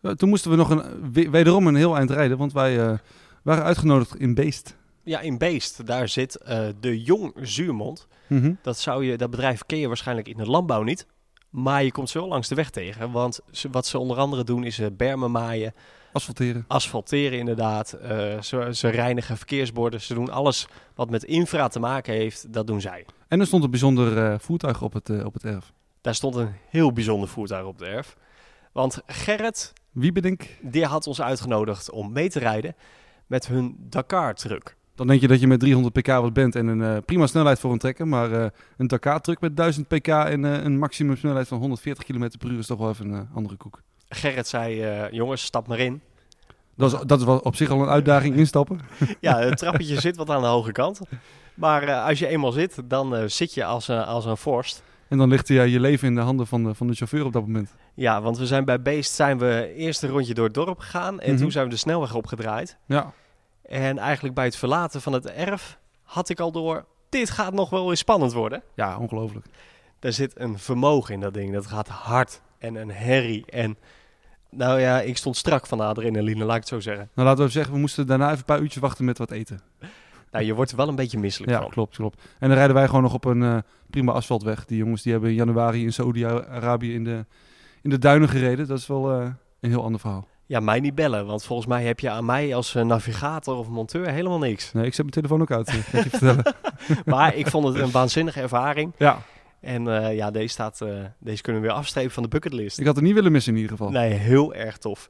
Ja, 0.00 0.14
toen 0.14 0.28
moesten 0.28 0.50
we 0.50 0.56
nog 0.56 0.70
een, 0.70 1.12
we- 1.12 1.30
wederom 1.30 1.66
een 1.66 1.74
heel 1.74 1.96
eind 1.96 2.10
rijden, 2.10 2.38
want 2.38 2.52
wij 2.52 2.80
eh, 2.86 2.98
waren 3.42 3.64
uitgenodigd 3.64 4.16
in 4.16 4.34
Beest. 4.34 4.76
Ja, 5.02 5.20
in 5.20 5.38
Beest. 5.38 5.86
Daar 5.86 6.08
zit 6.08 6.36
eh, 6.36 6.66
de 6.80 7.02
Jong 7.02 7.32
Zuurmond. 7.42 8.06
Mhm. 8.26 8.52
Dat, 8.62 8.78
zou 8.78 9.04
je, 9.04 9.16
dat 9.16 9.30
bedrijf 9.30 9.62
ken 9.66 9.78
je 9.78 9.86
waarschijnlijk 9.88 10.28
in 10.28 10.36
de 10.36 10.46
landbouw 10.46 10.82
niet. 10.82 11.06
Maar 11.50 11.84
je 11.84 11.92
komt 11.92 12.10
ze 12.10 12.18
wel 12.18 12.28
langs 12.28 12.48
de 12.48 12.54
weg 12.54 12.70
tegen. 12.70 13.10
Want 13.10 13.40
ze, 13.50 13.68
wat 13.70 13.86
ze 13.86 13.98
onder 13.98 14.16
andere 14.16 14.44
doen 14.44 14.64
is 14.64 14.78
eh, 14.78 14.86
bermen 14.92 15.30
maaien, 15.30 15.74
Asfalteren. 16.12 16.64
asfalteren 16.68 17.38
inderdaad. 17.38 17.92
Eh, 17.92 18.40
ze, 18.42 18.68
ze 18.72 18.88
reinigen 18.88 19.36
verkeersborden. 19.36 20.00
Ze 20.00 20.14
doen 20.14 20.30
alles 20.30 20.66
wat 20.94 21.10
met 21.10 21.24
infra 21.24 21.68
te 21.68 21.78
maken 21.80 22.14
heeft, 22.14 22.52
dat 22.52 22.66
doen 22.66 22.80
zij. 22.80 23.04
En 23.28 23.40
er 23.40 23.46
stond 23.46 23.64
een 23.64 23.70
bijzonder 23.70 24.18
eh, 24.24 24.38
voertuig 24.38 24.82
op 24.82 24.92
het, 24.92 25.10
eh, 25.10 25.24
op 25.24 25.34
het 25.34 25.44
erf. 25.44 25.72
Daar 26.00 26.14
stond 26.14 26.34
een 26.34 26.52
heel 26.68 26.92
bijzonder 26.92 27.28
voertuig 27.28 27.66
op 27.66 27.78
de 27.78 27.86
erf. 27.86 28.16
Want 28.72 29.00
Gerrit, 29.06 29.72
Wie 29.92 30.12
bedenk? 30.12 30.46
die 30.60 30.84
had 30.84 31.06
ons 31.06 31.22
uitgenodigd 31.22 31.90
om 31.90 32.12
mee 32.12 32.28
te 32.28 32.38
rijden 32.38 32.74
met 33.26 33.46
hun 33.46 33.76
Dakar-truck. 33.78 34.76
Dan 34.94 35.06
denk 35.06 35.20
je 35.20 35.28
dat 35.28 35.40
je 35.40 35.46
met 35.46 35.60
300 35.60 35.94
pk 35.94 36.06
wat 36.06 36.32
bent 36.32 36.56
en 36.56 36.66
een 36.66 36.82
eh, 36.82 37.02
prima 37.04 37.26
snelheid 37.26 37.58
voor 37.58 37.72
een 37.72 37.78
trekker. 37.78 38.08
Maar 38.08 38.32
eh, 38.32 38.46
een 38.76 38.86
Dakar-truck 38.86 39.40
met 39.40 39.56
1000 39.56 39.88
pk 39.88 40.06
en 40.06 40.44
eh, 40.44 40.64
een 40.64 40.78
maximum 40.78 41.16
snelheid 41.16 41.48
van 41.48 41.58
140 41.58 42.04
km 42.04 42.28
per 42.38 42.50
uur 42.50 42.58
is 42.58 42.66
toch 42.66 42.78
wel 42.78 42.88
even 42.88 43.10
een 43.10 43.28
andere 43.34 43.56
koek. 43.56 43.82
Gerrit 44.08 44.48
zei, 44.48 45.08
jongens, 45.10 45.42
stap 45.42 45.66
maar 45.68 45.78
in. 45.78 46.00
Dat 46.74 46.92
is, 46.92 47.00
dat 47.06 47.18
is 47.18 47.24
wel 47.24 47.38
op 47.38 47.56
zich 47.56 47.70
al 47.70 47.82
een 47.82 47.88
uitdaging 47.88 48.36
instappen. 48.36 48.80
Ja, 49.20 49.38
het 49.38 49.58
trappetje 49.58 50.00
zit 50.00 50.16
wat 50.16 50.30
aan 50.30 50.40
de 50.40 50.46
hoge 50.46 50.72
kant. 50.72 51.00
Maar 51.54 51.92
als 51.92 52.18
je 52.18 52.26
eenmaal 52.26 52.52
zit, 52.52 52.80
dan 52.84 53.30
zit 53.30 53.54
je 53.54 53.64
als 53.64 53.90
als 53.90 54.24
een 54.24 54.36
vorst. 54.36 54.82
En 55.08 55.18
dan 55.18 55.28
ligt 55.28 55.48
ja, 55.48 55.62
je 55.62 55.80
leven 55.80 56.08
in 56.08 56.14
de 56.14 56.20
handen 56.20 56.46
van 56.46 56.64
de, 56.64 56.74
van 56.74 56.86
de 56.86 56.94
chauffeur 56.94 57.24
op 57.24 57.32
dat 57.32 57.42
moment. 57.42 57.74
Ja, 57.94 58.22
want 58.22 58.38
we 58.38 58.46
zijn 58.46 58.64
bij 58.64 58.82
Beest 58.82 59.12
zijn 59.14 59.38
we 59.38 59.72
eerst 59.76 60.02
een 60.02 60.08
rondje 60.10 60.34
door 60.34 60.44
het 60.44 60.54
dorp 60.54 60.78
gegaan. 60.78 61.20
En 61.20 61.32
Mhm. 61.32 61.40
toen 61.42 61.50
zijn 61.50 61.64
we 61.64 61.70
de 61.70 61.76
snelweg 61.76 62.14
opgedraaid. 62.14 62.76
Ja, 62.86 63.12
En 63.62 63.98
eigenlijk 63.98 64.34
bij 64.34 64.44
het 64.44 64.56
verlaten 64.56 65.00
van 65.02 65.12
het 65.12 65.26
erf 65.26 65.78
had 66.02 66.28
ik 66.28 66.40
al 66.40 66.52
door... 66.52 66.84
Dit 67.08 67.30
gaat 67.30 67.52
nog 67.52 67.70
wel 67.70 67.90
eens 67.90 67.98
spannend 67.98 68.32
worden. 68.32 68.62
ja 68.74 68.98
ongelooflijk. 68.98 69.46
Er 70.00 70.12
zit 70.12 70.40
een 70.40 70.58
vermogen 70.58 71.14
in 71.14 71.20
dat 71.20 71.34
ding. 71.34 71.52
Dat 71.52 71.66
gaat 71.66 71.88
hard 71.88 72.40
en 72.58 72.74
een 72.74 72.90
herrie. 72.90 73.44
En 73.46 73.76
nou 74.50 74.80
ja, 74.80 75.00
ik 75.00 75.16
stond 75.16 75.36
strak 75.36 75.66
van 75.66 75.78
de 75.78 75.84
adrenaline, 75.84 76.44
laat 76.44 76.54
ik 76.54 76.60
het 76.60 76.68
zo 76.70 76.80
zeggen. 76.80 77.10
Nou, 77.14 77.26
laten 77.28 77.36
we 77.36 77.40
even 77.40 77.52
zeggen, 77.52 77.72
we 77.72 77.78
moesten 77.80 78.06
daarna 78.06 78.26
even 78.26 78.38
een 78.38 78.44
paar 78.44 78.60
uurtjes 78.60 78.82
wachten 78.82 79.04
met 79.04 79.18
wat 79.18 79.30
eten. 79.30 79.60
Nou, 80.30 80.44
je 80.44 80.54
wordt 80.54 80.70
er 80.70 80.76
wel 80.76 80.88
een 80.88 80.94
beetje 80.96 81.18
misselijk 81.18 81.52
Ja, 81.52 81.60
van. 81.60 81.70
klopt, 81.70 81.96
klopt. 81.96 82.22
En 82.38 82.48
dan 82.48 82.56
rijden 82.56 82.74
wij 82.74 82.86
gewoon 82.86 83.02
nog 83.02 83.14
op 83.14 83.24
een 83.24 83.42
eh, 83.42 83.58
prima 83.90 84.12
asfaltweg. 84.12 84.64
Die 84.64 84.78
jongens 84.78 85.02
die 85.02 85.12
hebben 85.12 85.30
in 85.30 85.36
januari 85.36 85.82
in 85.84 85.92
Saoedi-Arabië 85.92 86.94
in 86.94 87.04
de, 87.04 87.24
in 87.82 87.90
de 87.90 87.98
duinen 87.98 88.28
gereden. 88.28 88.66
Dat 88.66 88.78
is 88.78 88.86
wel 88.86 89.10
eh, 89.12 89.26
een 89.60 89.70
heel 89.70 89.82
ander 89.84 90.00
verhaal. 90.00 90.26
Ja, 90.46 90.60
mij 90.60 90.80
niet 90.80 90.94
bellen. 90.94 91.26
Want 91.26 91.44
volgens 91.44 91.68
mij 91.68 91.84
heb 91.84 92.00
je 92.00 92.10
aan 92.10 92.24
mij 92.24 92.54
als 92.54 92.74
eh, 92.74 92.84
navigator 92.84 93.56
of 93.56 93.68
monteur 93.68 94.08
helemaal 94.10 94.38
niks. 94.38 94.72
Nee, 94.72 94.84
ik 94.86 94.94
zet 94.94 94.98
mijn 95.00 95.10
telefoon 95.10 95.40
ook 95.40 95.50
uit, 95.50 95.66
kan 95.66 95.78
ik 96.00 96.04
je 96.04 96.10
vertellen. 96.10 96.54
Maar 97.04 97.34
ik 97.34 97.46
vond 97.46 97.66
het 97.66 97.76
een 97.76 97.90
waanzinnige 97.90 98.40
ervaring. 98.40 98.92
Ja, 98.98 99.18
En 99.60 99.84
ja, 100.14 100.30
deze, 100.30 100.48
staat, 100.48 100.84
deze 101.18 101.42
kunnen 101.42 101.62
we 101.62 101.68
weer 101.68 101.76
afstrepen 101.76 102.10
van 102.10 102.22
de 102.22 102.28
bucketlist. 102.28 102.78
ik 102.78 102.86
had 102.86 102.96
het 102.96 103.04
niet 103.04 103.14
willen 103.14 103.32
missen 103.32 103.52
in 103.54 103.60
ieder 103.60 103.76
geval. 103.76 103.90
Nee, 103.92 104.12
heel 104.12 104.54
erg 104.54 104.78
tof. 104.78 105.08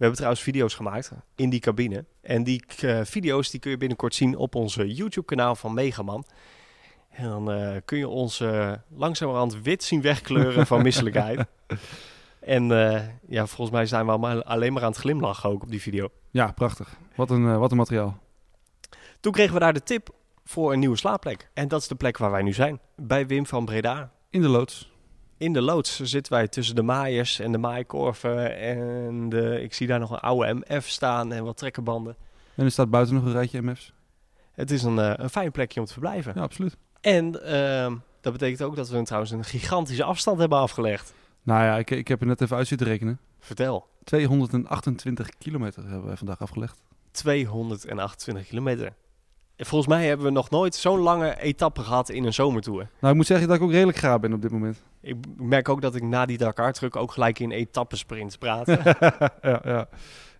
We 0.00 0.06
hebben 0.06 0.24
trouwens 0.24 0.44
video's 0.44 0.74
gemaakt 0.74 1.12
in 1.34 1.50
die 1.50 1.60
cabine. 1.60 2.04
En 2.20 2.44
die 2.44 2.64
eh, 2.80 3.00
video's 3.02 3.50
die 3.50 3.60
kun 3.60 3.70
je 3.70 3.76
binnenkort 3.76 4.14
zien 4.14 4.36
op 4.36 4.54
onze 4.54 4.94
YouTube-kanaal 4.94 5.54
van 5.54 5.74
Megaman. 5.74 6.24
En 7.10 7.28
dan 7.28 7.50
eh, 7.50 7.76
kun 7.84 7.98
je 7.98 8.08
ons 8.08 8.40
eh, 8.40 8.72
langzamerhand 8.88 9.62
wit 9.62 9.82
zien 9.82 10.00
wegkleuren 10.00 10.66
van 10.66 10.82
misselijkheid. 10.82 11.44
En 12.40 12.68
ja, 13.28 13.46
volgens 13.46 13.70
mij 13.70 13.86
zijn 13.86 14.04
we 14.04 14.10
allemaal 14.10 14.42
alleen 14.42 14.72
maar 14.72 14.82
aan 14.82 14.90
het 14.90 14.98
glimlachen 14.98 15.50
ook 15.50 15.62
op 15.62 15.70
die 15.70 15.80
video. 15.80 16.08
Ja, 16.30 16.52
prachtig. 16.52 16.96
Wat 17.14 17.30
een, 17.30 17.58
wat 17.58 17.70
een 17.70 17.76
materiaal. 17.76 18.18
Toen 19.20 19.32
kregen 19.32 19.54
we 19.54 19.60
daar 19.60 19.72
de 19.72 19.82
tip 19.82 20.14
voor 20.44 20.72
een 20.72 20.78
nieuwe 20.78 20.96
slaapplek. 20.96 21.50
En 21.54 21.68
dat 21.68 21.80
is 21.80 21.88
de 21.88 21.94
plek 21.94 22.18
waar 22.18 22.30
wij 22.30 22.42
nu 22.42 22.52
zijn. 22.52 22.80
Bij 22.96 23.26
Wim 23.26 23.46
van 23.46 23.64
Breda. 23.64 24.12
In 24.30 24.40
de 24.40 24.48
loods. 24.48 24.89
In 25.40 25.52
de 25.52 25.62
loods 25.62 26.00
zitten 26.00 26.32
wij 26.32 26.48
tussen 26.48 26.74
de 26.74 26.82
maaiers 26.82 27.38
en 27.38 27.52
de 27.52 27.58
maaikorven. 27.58 28.56
En 28.56 29.28
de, 29.28 29.62
ik 29.62 29.74
zie 29.74 29.86
daar 29.86 29.98
nog 29.98 30.10
een 30.10 30.18
oude 30.18 30.54
MF 30.54 30.88
staan 30.88 31.32
en 31.32 31.44
wat 31.44 31.56
trekkerbanden. 31.56 32.16
En 32.54 32.64
er 32.64 32.70
staat 32.70 32.90
buiten 32.90 33.14
nog 33.14 33.24
een 33.24 33.32
rijtje 33.32 33.62
MF's. 33.62 33.92
Het 34.52 34.70
is 34.70 34.82
een, 34.82 34.98
eh, 34.98 35.12
een 35.16 35.30
fijn 35.30 35.50
plekje 35.50 35.80
om 35.80 35.86
te 35.86 35.92
verblijven. 35.92 36.32
Ja, 36.34 36.40
absoluut. 36.42 36.76
En 37.00 37.44
ehm, 37.44 37.96
dat 38.20 38.32
betekent 38.32 38.62
ook 38.62 38.76
dat 38.76 38.88
we 38.88 39.02
trouwens 39.02 39.32
een 39.32 39.44
gigantische 39.44 40.04
afstand 40.04 40.38
hebben 40.38 40.58
afgelegd. 40.58 41.14
Nou 41.42 41.64
ja, 41.64 41.78
ik, 41.78 41.90
ik 41.90 42.08
heb 42.08 42.20
er 42.20 42.26
net 42.26 42.40
even 42.40 42.56
uit 42.56 42.66
zitten 42.66 42.86
rekenen. 42.86 43.18
Vertel. 43.38 43.86
228 44.04 45.28
kilometer 45.38 45.82
hebben 45.82 46.06
wij 46.06 46.16
vandaag 46.16 46.40
afgelegd. 46.40 46.82
228 47.10 48.46
kilometer. 48.46 48.92
En 49.56 49.66
volgens 49.66 49.90
mij 49.90 50.06
hebben 50.06 50.26
we 50.26 50.32
nog 50.32 50.50
nooit 50.50 50.74
zo'n 50.74 51.00
lange 51.00 51.40
etappe 51.40 51.80
gehad 51.80 52.08
in 52.08 52.24
een 52.24 52.34
zomertour. 52.34 52.88
Nou, 53.00 53.12
ik 53.12 53.14
moet 53.14 53.26
zeggen 53.26 53.48
dat 53.48 53.56
ik 53.56 53.62
ook 53.62 53.70
redelijk 53.70 53.98
gaar 53.98 54.20
ben 54.20 54.32
op 54.32 54.42
dit 54.42 54.50
moment. 54.50 54.82
Ik 55.02 55.16
merk 55.36 55.68
ook 55.68 55.80
dat 55.80 55.94
ik 55.94 56.02
na 56.02 56.26
die 56.26 56.38
Dakar-truck 56.38 56.96
ook 56.96 57.12
gelijk 57.12 57.38
in 57.38 57.50
etappesprints 57.50 58.36
praat. 58.36 58.66
ja, 59.42 59.60
ja, 59.64 59.88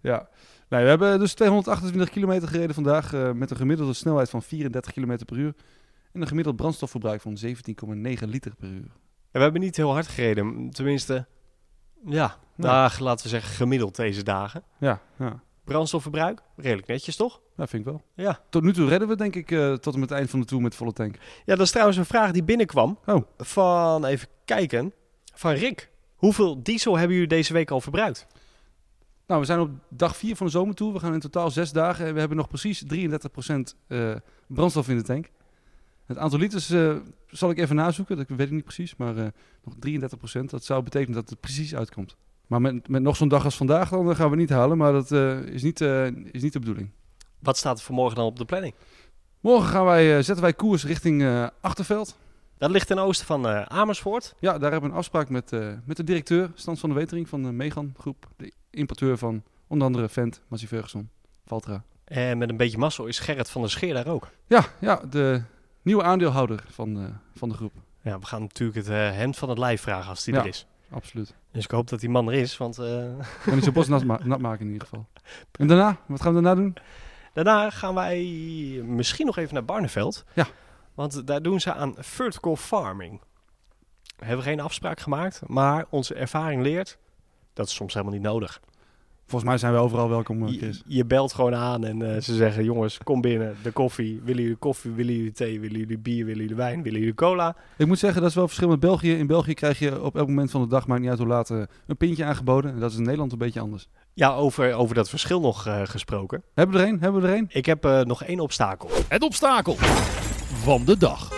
ja. 0.00 0.29
Nee, 0.69 0.83
we 0.83 0.88
hebben 0.88 1.19
dus 1.19 1.35
228 1.35 2.11
kilometer 2.11 2.49
gereden 2.49 2.75
vandaag 2.75 3.12
eh, 3.12 3.33
met 3.33 3.50
een 3.50 3.57
gemiddelde 3.57 3.93
snelheid 3.93 4.31
van 4.31 4.43
34 4.43 4.93
kilometer 4.93 5.26
per 5.26 5.37
uur. 5.37 5.55
En 6.12 6.21
een 6.21 6.26
gemiddeld 6.26 6.57
brandstofverbruik 6.57 7.21
van 7.21 7.38
17,9 7.47 7.52
liter 8.29 8.55
per 8.57 8.69
uur. 8.69 8.90
En 9.31 9.38
we 9.38 9.40
hebben 9.40 9.61
niet 9.61 9.76
heel 9.76 9.93
hard 9.93 10.07
gereden. 10.07 10.71
Tenminste, 10.71 11.26
ja, 12.05 12.37
Nee. 12.55 12.71
nou, 12.71 12.90
laten 12.99 13.25
we 13.25 13.31
zeggen 13.31 13.55
gemiddeld 13.55 13.97
deze 13.97 14.23
dagen. 14.23 14.62
Ja, 14.79 15.00
ja. 15.19 15.43
Brandstofverbruik, 15.64 16.40
redelijk 16.57 16.87
netjes 16.87 17.17
toch? 17.17 17.40
dat 17.61 17.69
vind 17.69 17.87
ik 17.87 17.93
wel. 17.93 18.02
Ja. 18.14 18.40
Tot 18.49 18.62
nu 18.62 18.73
toe 18.73 18.88
redden 18.88 19.09
we 19.09 19.17
denk 19.17 19.37
ik 19.37 19.50
eh, 19.50 19.73
tot 19.73 19.95
en 19.95 20.00
met 20.00 20.09
het 20.09 20.19
eind 20.19 20.31
van 20.31 20.40
de 20.40 20.47
tour 20.47 20.62
met 20.62 20.75
volle 20.75 20.93
tank. 20.93 21.14
Ja, 21.45 21.55
dat 21.55 21.61
is 21.61 21.71
trouwens 21.71 21.99
een 21.99 22.05
vraag 22.05 22.31
die 22.31 22.43
binnenkwam. 22.43 22.99
Oh. 23.07 23.23
Van, 23.38 24.05
even 24.05 24.29
kijken, 24.45 24.93
van 25.35 25.52
Rick. 25.52 25.90
Hoeveel 26.17 26.62
diesel 26.62 26.97
hebben 26.97 27.12
jullie 27.12 27.29
deze 27.29 27.52
week 27.52 27.71
al 27.71 27.81
verbruikt? 27.81 28.26
Nou, 29.26 29.40
we 29.40 29.47
zijn 29.47 29.61
op 29.61 29.71
dag 29.88 30.17
4 30.17 30.37
van 30.37 30.47
de 30.47 30.52
zomertour. 30.52 30.93
We 30.93 30.99
gaan 30.99 31.14
in 31.14 31.21
totaal 31.21 31.50
zes 31.50 31.73
dagen 31.73 32.07
en 32.07 32.12
we 32.12 32.19
hebben 32.19 32.37
nog 32.37 32.49
precies 32.49 32.85
33% 32.85 32.87
eh, 33.87 34.14
brandstof 34.47 34.88
in 34.88 34.97
de 34.97 35.02
tank. 35.02 35.31
Het 36.07 36.19
aantal 36.19 36.38
liters 36.38 36.71
eh, 36.71 36.97
zal 37.26 37.50
ik 37.50 37.59
even 37.59 37.76
nazoeken, 37.76 38.17
dat 38.17 38.29
weet 38.29 38.47
ik 38.47 38.50
niet 38.50 38.64
precies, 38.64 38.97
maar 38.97 39.14
nog 39.64 39.75
33%. 40.40 40.45
Dat 40.45 40.64
zou 40.64 40.83
betekenen 40.83 41.14
dat 41.14 41.31
het 41.31 41.40
precies 41.40 41.75
uitkomt. 41.75 42.17
Maar 42.50 42.61
met, 42.61 42.88
met 42.88 43.02
nog 43.02 43.16
zo'n 43.16 43.28
dag 43.28 43.45
als 43.45 43.57
vandaag, 43.57 43.88
dan 43.88 44.16
gaan 44.16 44.30
we 44.30 44.37
niet 44.37 44.50
halen, 44.50 44.78
maar 44.78 44.92
dat 44.92 45.12
eh, 45.12 45.38
is, 45.40 45.62
niet, 45.62 45.80
eh, 45.80 46.07
is 46.07 46.42
niet 46.42 46.52
de 46.52 46.59
bedoeling. 46.59 46.90
Wat 47.38 47.57
staat 47.57 47.78
er 47.78 47.85
voor 47.85 47.95
morgen 47.95 48.16
dan 48.16 48.25
op 48.25 48.38
de 48.38 48.45
planning? 48.45 48.75
Morgen 49.40 49.69
gaan 49.69 49.85
wij, 49.85 50.11
eh, 50.11 50.14
zetten 50.14 50.40
wij 50.40 50.52
koers 50.52 50.85
richting 50.85 51.49
Achterveld. 51.61 52.19
Dat 52.59 52.71
ligt 52.71 52.87
ten 52.87 52.99
oosten 52.99 53.26
van 53.26 53.47
Amersfoort. 53.71 54.35
Ja, 54.38 54.59
daar 54.59 54.71
hebben 54.71 54.88
we 54.88 54.95
een 54.95 55.00
afspraak 55.00 55.28
met, 55.28 55.50
met 55.85 55.97
de 55.97 56.04
directeur, 56.04 56.50
Stans 56.54 56.80
van 56.80 56.88
de 56.88 56.95
Wetering 56.95 57.28
van 57.28 57.42
de 57.42 57.52
Megan 57.52 57.95
Groep. 57.99 58.28
De 58.37 58.52
importeur 58.71 59.19
van 59.19 59.42
onder 59.66 59.87
andere 59.87 60.09
Vent, 60.09 60.42
Massey 60.49 60.69
Ferguson, 60.69 61.09
Valtra. 61.47 61.83
En 62.04 62.38
met 62.38 62.49
een 62.49 62.57
beetje 62.57 62.78
mazzel 62.78 63.07
is 63.07 63.19
Gerrit 63.19 63.50
van 63.50 63.61
der 63.61 63.71
Scheer 63.71 63.95
daar 63.95 64.07
ook. 64.07 64.28
Ja, 64.47 64.64
ja, 64.80 65.00
de 65.11 65.42
nieuwe 65.83 66.02
aandeelhouder 66.02 66.64
van, 66.71 67.21
van 67.37 67.49
de 67.49 67.54
groep. 67.54 67.73
Ja, 68.02 68.19
we 68.19 68.26
gaan 68.26 68.40
natuurlijk 68.40 68.78
het 68.78 69.14
hemd 69.16 69.37
van 69.37 69.49
het 69.49 69.59
lijf 69.59 69.80
vragen 69.80 70.11
als 70.11 70.25
die 70.25 70.35
Ja. 70.35 70.40
er 70.40 70.47
is. 70.47 70.66
Absoluut. 70.90 71.35
Dus 71.52 71.64
ik 71.64 71.70
hoop 71.70 71.88
dat 71.88 72.00
die 72.00 72.09
man 72.09 72.28
er 72.28 72.35
is, 72.35 72.56
want 72.56 72.78
eh, 72.78 73.04
Ik 73.18 73.40
kan 73.44 73.54
niet 73.54 73.64
zo 73.64 73.73
bos 73.73 73.88
nat, 73.88 74.04
ma- 74.04 74.20
nat 74.32 74.40
maken 74.40 74.66
in 74.66 74.73
ieder 74.73 74.88
geval. 74.88 75.06
En 75.52 75.66
daarna, 75.66 75.97
wat 76.06 76.20
gaan 76.23 76.35
we 76.35 76.42
daarna 76.42 76.61
doen? 76.62 76.76
daarna 77.32 77.70
gaan 77.70 77.94
wij 77.94 78.23
misschien 78.85 79.26
nog 79.26 79.37
even 79.37 79.54
naar 79.54 79.64
Barneveld. 79.64 80.25
Ja. 80.35 80.47
Want 80.94 81.26
daar 81.26 81.42
doen 81.42 81.61
ze 81.61 81.73
aan 81.75 81.94
vertical 81.99 82.56
farming. 82.56 83.20
We 84.16 84.25
hebben 84.26 84.44
geen 84.44 84.61
afspraak 84.61 85.00
gemaakt, 85.00 85.40
maar 85.47 85.87
onze 85.90 86.14
ervaring 86.14 86.62
leert 86.62 86.99
dat 87.52 87.66
is 87.66 87.75
soms 87.75 87.94
helemaal 87.94 88.14
niet 88.14 88.23
nodig. 88.23 88.61
Volgens 89.30 89.50
mij 89.50 89.58
zijn 89.58 89.72
we 89.72 89.78
overal 89.78 90.08
welkom, 90.08 90.46
eh, 90.46 90.72
Je, 90.87 91.04
belt 91.04 91.32
gewoon 91.32 91.54
aan 91.54 91.84
en 91.84 92.14
eh, 92.14 92.20
ze 92.20 92.34
zeggen: 92.34 92.64
jongens, 92.64 92.99
kom 92.99 93.20
binnen, 93.20 93.56
de 93.62 93.70
koffie. 93.70 94.20
Willen 94.25 94.42
jullie 94.42 94.56
koffie? 94.56 94.90
Willen 94.90 95.14
jullie 95.14 95.32
thee? 95.32 95.60
Willen 95.60 95.78
jullie 95.78 95.99
bier? 95.99 96.25
Willen 96.25 96.40
jullie 96.40 96.56
wijn? 96.56 96.82
Willen 96.82 96.99
jullie 96.99 97.14
cola? 97.14 97.56
Ik 97.76 97.87
moet 97.87 97.99
zeggen, 97.99 98.20
dat 98.20 98.30
is 98.30 98.37
wel 98.37 98.46
verschil 98.46 98.68
met 98.68 98.80
België. 98.80 99.12
In 99.12 99.26
België 99.26 99.54
krijg 99.54 99.78
je 99.78 100.02
op 100.02 100.16
elk 100.16 100.26
moment 100.26 100.50
van 100.50 100.60
de 100.60 100.68
dag, 100.68 100.87
maakt 100.87 101.00
niet 101.00 101.10
uit 101.10 101.18
hoe 101.18 101.28
laat, 101.28 101.50
eh, 101.50 101.62
een 101.87 101.96
pintje 101.96 102.25
aangeboden. 102.25 102.72
En 102.72 102.80
dat 102.80 102.90
is 102.90 102.96
in 102.96 103.02
Nederland 103.02 103.32
een 103.32 103.38
beetje 103.38 103.60
anders. 103.60 103.88
Ja, 104.14 104.34
over, 104.34 104.75
over 104.75 104.94
dat 104.94 105.08
verschil 105.08 105.40
nog 105.40 105.66
eh, 105.66 105.80
gesproken. 105.84 106.42
Hebben 106.54 106.76
we 106.76 106.82
er 106.82 106.88
een? 106.88 107.00
Hebben 107.00 107.22
we 107.22 107.28
er 107.28 107.37
een? 107.37 107.49
Ik 107.52 107.66
heb 107.66 107.84
eh, 107.84 108.00
nog 108.00 108.25
één 108.25 108.40
obstakel. 108.40 108.88
Het 109.08 109.22
obstakel 109.22 109.75
van 110.54 110.84
de 110.84 110.96
dag. 110.96 111.32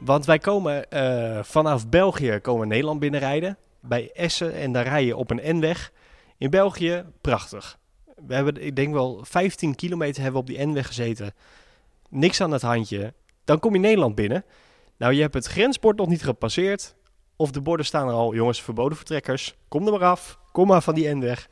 Want 0.00 0.26
wij 0.26 0.38
komen 0.38 0.90
eh, 0.90 1.42
vanaf 1.42 1.88
België 1.88 2.38
komen 2.42 2.68
Nederland 2.68 3.00
binnenrijden. 3.00 3.56
Bij 3.80 4.10
Essen 4.12 4.54
en 4.54 4.72
daar 4.72 4.84
rij 4.84 5.04
je 5.04 5.16
op 5.16 5.30
een 5.30 5.56
N-weg. 5.56 5.92
In 6.42 6.50
België, 6.50 7.04
prachtig. 7.20 7.78
We 8.26 8.34
hebben, 8.34 8.62
ik 8.62 8.76
denk 8.76 8.92
wel 8.92 9.24
15 9.24 9.74
kilometer 9.74 10.22
hebben 10.22 10.44
we 10.44 10.50
op 10.50 10.56
die 10.56 10.66
N-weg 10.66 10.86
gezeten. 10.86 11.34
Niks 12.08 12.40
aan 12.40 12.50
het 12.50 12.62
handje. 12.62 13.14
Dan 13.44 13.58
kom 13.58 13.72
je 13.72 13.80
Nederland 13.80 14.14
binnen. 14.14 14.44
Nou, 14.96 15.12
je 15.12 15.20
hebt 15.20 15.34
het 15.34 15.46
grensbord 15.46 15.96
nog 15.96 16.08
niet 16.08 16.22
gepasseerd. 16.22 16.94
Of 17.36 17.50
de 17.50 17.60
borden 17.60 17.86
staan 17.86 18.08
er 18.08 18.14
al, 18.14 18.34
jongens, 18.34 18.62
verboden 18.62 18.96
vertrekkers. 18.96 19.54
Kom 19.68 19.86
er 19.86 19.92
maar 19.92 20.04
af. 20.04 20.38
Kom 20.52 20.66
maar 20.66 20.82
van 20.82 20.94
die 20.94 21.14
N-weg. 21.14 21.48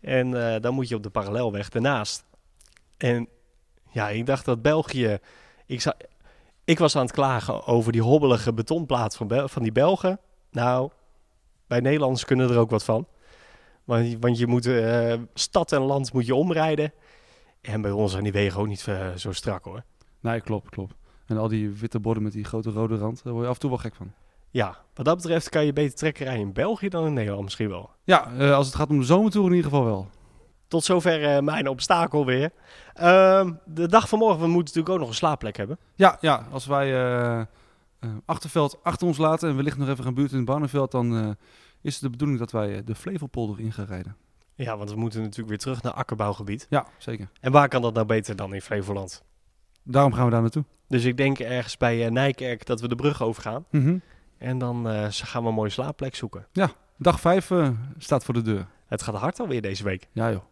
En 0.00 0.54
eh, 0.54 0.60
dan 0.60 0.74
moet 0.74 0.88
je 0.88 0.94
op 0.94 1.02
de 1.02 1.10
parallelweg 1.10 1.70
ernaast. 1.70 2.24
En 2.96 3.28
ja, 3.90 4.08
ik 4.08 4.26
dacht 4.26 4.44
dat 4.44 4.62
België... 4.62 5.18
Ik, 5.66 5.94
ik 6.64 6.78
was 6.78 6.96
aan 6.96 7.04
het 7.04 7.12
klagen 7.12 7.66
over 7.66 7.92
die 7.92 8.02
hobbelige 8.02 8.52
betonplaat 8.52 9.16
van, 9.16 9.48
van 9.48 9.62
die 9.62 9.72
Belgen. 9.72 10.20
Nou, 10.50 10.90
wij 11.66 11.80
Nederlanders 11.80 12.24
kunnen 12.24 12.50
er 12.50 12.58
ook 12.58 12.70
wat 12.70 12.84
van. 12.84 13.06
Want, 13.84 14.10
je- 14.10 14.18
want 14.18 14.38
je 14.38 14.46
moet 14.46 14.66
eh, 14.66 15.14
stad 15.34 15.72
en 15.72 15.80
land 15.80 16.12
moet 16.12 16.26
je 16.26 16.34
omrijden. 16.34 16.92
En 17.60 17.80
bij 17.82 17.90
ons 17.90 18.10
zijn 18.10 18.22
die 18.22 18.32
wegen 18.32 18.60
ook 18.60 18.66
niet 18.66 18.86
eh, 18.88 19.08
zo 19.16 19.32
strak 19.32 19.64
hoor. 19.64 19.82
Nee, 20.20 20.40
klopt, 20.40 20.68
klopt. 20.68 20.94
En 21.26 21.36
al 21.38 21.48
die 21.48 21.70
witte 21.70 22.00
borden 22.00 22.22
met 22.22 22.32
die 22.32 22.44
grote 22.44 22.70
rode 22.70 22.96
rand, 22.96 23.20
daar 23.24 23.32
word 23.32 23.44
je 23.44 23.48
af 23.50 23.54
en 23.54 23.60
toe 23.60 23.70
wel 23.70 23.78
gek 23.78 23.94
van. 23.94 24.12
Ja, 24.50 24.76
wat 24.94 25.04
dat 25.06 25.16
betreft 25.16 25.48
kan 25.48 25.64
je 25.64 25.72
beter 25.72 25.96
trekken 25.98 26.24
rijden 26.24 26.42
in 26.46 26.52
België 26.52 26.88
dan 26.88 27.06
in 27.06 27.12
Nederland 27.12 27.42
misschien 27.44 27.68
wel. 27.68 27.90
Ja, 28.04 28.32
eh, 28.38 28.54
als 28.54 28.66
het 28.66 28.74
gaat 28.74 28.88
om 28.90 28.98
de 28.98 29.04
zomertour 29.04 29.46
in 29.46 29.54
ieder 29.54 29.70
geval 29.70 29.84
wel. 29.84 30.08
Tot 30.68 30.84
zover 30.84 31.44
mijn 31.44 31.68
obstakel 31.68 32.26
weer. 32.26 32.50
Ehm, 32.94 33.52
de 33.64 33.88
dag 33.88 34.08
van 34.08 34.18
morgen, 34.18 34.40
we 34.40 34.46
moeten 34.46 34.64
natuurlijk 34.64 34.88
ook 34.94 34.98
nog 34.98 35.08
een 35.08 35.14
slaapplek 35.14 35.56
hebben. 35.56 35.78
Ja, 35.94 36.16
ja 36.20 36.46
als 36.50 36.66
wij 36.66 37.46
Achterveld 38.24 38.78
achter 38.82 39.06
ons 39.06 39.18
laten 39.18 39.48
en 39.48 39.56
wellicht 39.56 39.78
nog 39.78 39.88
even 39.88 40.04
gaan 40.04 40.14
buurten 40.14 40.38
in 40.38 40.44
Barneveld, 40.44 40.90
dan 40.90 41.36
is 41.82 41.92
het 41.94 42.02
de 42.02 42.10
bedoeling 42.10 42.38
dat 42.38 42.50
wij 42.52 42.76
eh, 42.76 42.80
de 42.84 42.94
Flevopolder 42.94 43.60
in 43.60 43.72
gaan 43.72 43.86
rijden. 43.86 44.16
Ja, 44.54 44.76
want 44.76 44.90
we 44.90 44.96
moeten 44.96 45.20
natuurlijk 45.20 45.48
weer 45.48 45.58
terug 45.58 45.82
naar 45.82 45.92
akkerbouwgebied. 45.92 46.66
Ja, 46.70 46.86
zeker. 46.98 47.28
En 47.40 47.52
waar 47.52 47.68
kan 47.68 47.82
dat 47.82 47.94
nou 47.94 48.06
beter 48.06 48.36
dan 48.36 48.54
in 48.54 48.62
Flevoland? 48.62 49.22
Daarom 49.82 50.12
gaan 50.12 50.24
we 50.24 50.30
daar 50.30 50.40
naartoe. 50.40 50.64
Dus 50.88 51.04
ik 51.04 51.16
denk 51.16 51.38
ergens 51.38 51.76
bij 51.76 52.04
eh, 52.04 52.10
Nijkerk 52.10 52.66
dat 52.66 52.80
we 52.80 52.88
de 52.88 52.94
brug 52.94 53.22
overgaan. 53.22 53.64
Mhm. 53.70 53.96
En 54.38 54.58
dan 54.58 54.88
eh, 54.88 55.06
gaan 55.10 55.42
we 55.42 55.48
een 55.48 55.54
mooie 55.54 55.70
slaapplek 55.70 56.14
zoeken. 56.14 56.46
Dag 56.98 57.20
5 57.20 57.50
staat 57.98 58.24
voor 58.24 58.34
de 58.34 58.42
deur. 58.42 58.66
Het 58.86 59.02
gaat 59.02 59.14
hard 59.14 59.40
alweer 59.40 59.62
deze 59.62 59.84
week. 59.84 60.08
Ja 60.12 60.30
joh. 60.30 60.42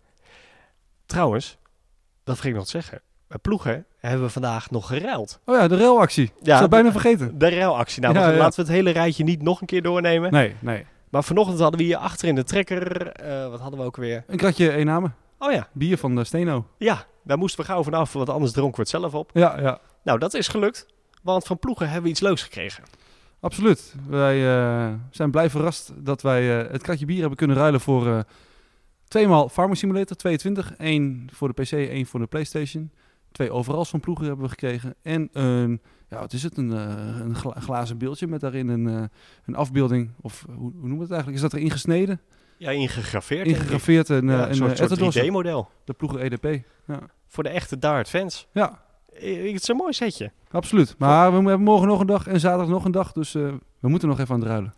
Trouwens, 1.06 1.58
dat 2.24 2.34
vergeet 2.34 2.52
ik 2.52 2.58
nog 2.58 2.68
zeggen. 2.68 3.00
Bij 3.26 3.38
ploegen 3.38 3.86
hebben 3.98 4.22
we 4.26 4.32
vandaag 4.32 4.70
nog 4.70 4.86
geruild. 4.86 5.40
Oh 5.44 5.56
ja, 5.56 5.68
de 5.68 5.76
railactie. 5.76 6.24
Ja, 6.42 6.54
Ja, 6.54 6.60
de- 6.62 6.68
bijna 6.68 6.90
vergeten. 6.92 7.38
De 7.38 7.48
ruilactie. 7.48 8.02
Nou, 8.02 8.14
Ja, 8.14 8.30
ja. 8.30 8.36
laten 8.36 8.56
we 8.56 8.62
het 8.66 8.70
hele 8.76 8.90
rijtje 8.90 9.24
niet 9.24 9.42
nog 9.42 9.60
een 9.60 9.66
keer 9.66 9.82
doornemen. 9.82 10.32
Nee, 10.32 10.54
nee. 10.58 10.86
Maar 11.10 11.24
vanochtend 11.24 11.58
hadden 11.58 11.78
we 11.80 11.86
hier 11.86 11.96
achter 11.96 12.28
in 12.28 12.34
de 12.34 12.44
trekker... 12.44 13.06
eh, 13.06 13.48
wat 13.48 13.60
hadden 13.60 13.80
we 13.80 13.86
ook 13.86 13.96
weer? 13.96 14.24
Een 14.26 14.36
kratje 14.36 14.72
Ename. 14.72 15.10
Oh 15.38 15.52
ja, 15.52 15.68
Bier 15.72 15.98
van 15.98 16.14
de 16.14 16.24
Steno. 16.24 16.66
ja. 16.78 17.06
Daar 17.24 17.38
moesten 17.38 17.60
we 17.60 17.66
gauw 17.66 17.82
vanaf, 17.82 18.12
want 18.12 18.28
anders 18.28 18.52
dronken 18.52 18.74
we 18.76 18.80
het 18.80 18.90
zelf 18.90 19.14
op. 19.14 19.30
Ja, 19.34 19.60
ja. 19.60 19.80
Nou, 20.04 20.18
dat 20.18 20.34
is 20.34 20.48
gelukt. 20.48 20.86
Want 21.22 21.44
van 21.44 21.58
ploegen 21.58 21.86
hebben 21.86 22.02
we 22.04 22.08
iets 22.10 22.20
leuks 22.20 22.42
gekregen. 22.42 22.84
Absoluut. 23.40 23.94
Wij 24.08 24.56
eh, 24.56 24.92
zijn 25.10 25.30
blij 25.30 25.50
verrast 25.50 25.92
dat 25.96 26.22
wij 26.22 26.60
eh, 26.64 26.70
het 26.72 26.82
kratje 26.82 27.06
bier 27.06 27.18
hebben 27.20 27.36
kunnen 27.36 27.56
ruilen 27.56 27.80
voor 27.80 28.24
tweemaal 29.08 29.48
Farming 29.48 29.78
Simulator 29.78 30.16
22. 30.16 30.72
Eén 30.76 31.28
voor 31.32 31.54
de 31.54 31.62
PC, 31.62 31.72
één 31.72 32.06
voor 32.06 32.20
de 32.20 32.26
Playstation. 32.26 32.90
Twee 33.32 33.52
overals 33.52 33.88
van 33.88 34.00
ploegen 34.00 34.26
hebben 34.26 34.44
we 34.44 34.50
gekregen. 34.50 34.94
En 35.02 35.28
een, 35.32 35.80
ja, 36.10 36.18
wat 36.18 36.32
is 36.32 36.42
het? 36.42 36.56
Een, 36.56 36.72
eh, 36.72 37.20
een 37.20 37.34
gla- 37.34 37.60
glazen 37.60 37.98
beeldje 37.98 38.26
met 38.26 38.40
daarin 38.40 38.68
een, 38.68 38.88
eh, 38.88 39.02
een 39.44 39.54
afbeelding. 39.54 40.10
Of 40.20 40.44
hoe, 40.46 40.56
hoe 40.56 40.70
noemen 40.72 40.96
we 40.96 41.02
het 41.02 41.10
eigenlijk? 41.10 41.42
Is 41.42 41.50
dat 41.50 41.52
erin 41.52 41.70
gesneden? 41.70 42.20
Ja, 42.56 42.70
ingegraveerd. 42.70 43.46
Ingegraveerd 43.46 44.08
een, 44.08 44.26
Ja, 44.28 44.32
eh, 44.34 44.40
een 44.42 44.48
een, 44.48 44.54
soort, 44.54 44.70
eh, 44.70 44.76
soort 44.76 44.90
Etterdosse, 44.90 45.20
3D-model. 45.20 45.68
de 45.84 45.92
ploegen 45.92 46.20
EDP. 46.20 46.64
Voor 47.26 47.42
de 47.42 47.48
echte 47.48 47.78
Dart 47.78 48.08
fans. 48.08 48.46
Ja, 48.52 48.88
Eh, 49.14 49.52
Het 49.52 49.60
is 49.62 49.68
een 49.68 49.76
mooi 49.76 49.92
setje. 49.92 50.30
absoluut. 50.50 50.94
Maar 50.98 51.28
we 51.30 51.34
hebben 51.36 51.60
morgen 51.62 51.88
nog 51.88 52.00
een 52.00 52.06
dag 52.06 52.26
en 52.26 52.40
zaterdag 52.40 52.68
nog 52.68 52.84
een 52.84 52.90
dag. 52.92 53.12
Dus 53.12 53.34
eh, 53.34 53.52
we 53.80 53.88
moeten 53.88 54.08
nog 54.08 54.18
even 54.20 54.34
aan 54.34 54.40
het 54.40 54.48
ruilen. 54.48 54.74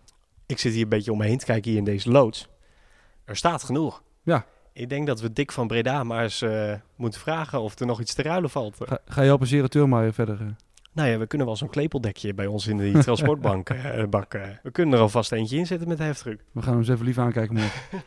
Ik 0.47 0.59
zit 0.59 0.73
hier 0.73 0.83
een 0.83 0.89
beetje 0.89 1.13
om 1.13 1.19
me 1.19 1.25
heen 1.27 1.39
te 1.39 1.45
kijken 1.45 1.71
hier 1.71 1.79
in 1.79 1.85
deze 1.85 2.11
loods. 2.11 2.49
Er 3.25 3.37
staat 3.37 3.63
genoeg. 3.63 4.03
Ja. 4.23 4.45
Ik 4.73 4.89
denk 4.89 5.07
dat 5.07 5.21
we 5.21 5.33
Dick 5.33 5.53
van 5.53 5.67
Breda 5.67 6.05
maar 6.05 6.23
eens 6.23 6.43
eh, 6.43 6.75
moeten 6.97 7.21
vragen 7.21 7.61
of 7.61 7.79
er 7.79 7.87
nog 7.87 8.01
iets 8.01 8.15
te 8.15 8.23
ruilen 8.23 8.51
valt. 8.51 8.77
Ga, 8.79 8.99
ga 9.07 9.23
je 9.23 9.39
Zerateur 9.43 9.89
maar 9.89 10.13
verder? 10.13 10.41
eh? 10.41 10.47
Nou 10.93 11.09
ja, 11.09 11.19
we 11.19 11.27
kunnen 11.27 11.47
wel 11.47 11.57
zo'n 11.57 11.69
klepeldekje 11.69 12.35
bij 12.35 12.47
ons 12.47 12.67
in 12.67 12.77
die 12.77 12.99
transportbank 13.05 13.71
eh, 13.71 14.05
bak. 14.05 14.35
eh. 14.35 14.49
We 14.63 14.71
kunnen 14.71 14.95
er 14.95 15.01
alvast 15.01 15.33
eentje 15.33 15.57
in 15.57 15.67
zetten 15.67 15.89
met 15.89 15.99
de 15.99 16.05
heftruck. 16.05 16.45
We 16.53 16.61
gaan 16.63 16.71
hem 16.71 16.79
eens 16.79 16.89
even 16.89 17.05
lief 17.05 17.19
aankijken 17.19 17.55
morgen. 17.55 17.81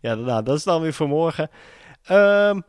Ja, 0.00 0.14
nou, 0.14 0.42
dat 0.42 0.56
is 0.56 0.64
dan 0.64 0.82
weer 0.82 0.92
voor 0.92 1.08
morgen. 1.08 1.50
Ehm, 2.02 2.60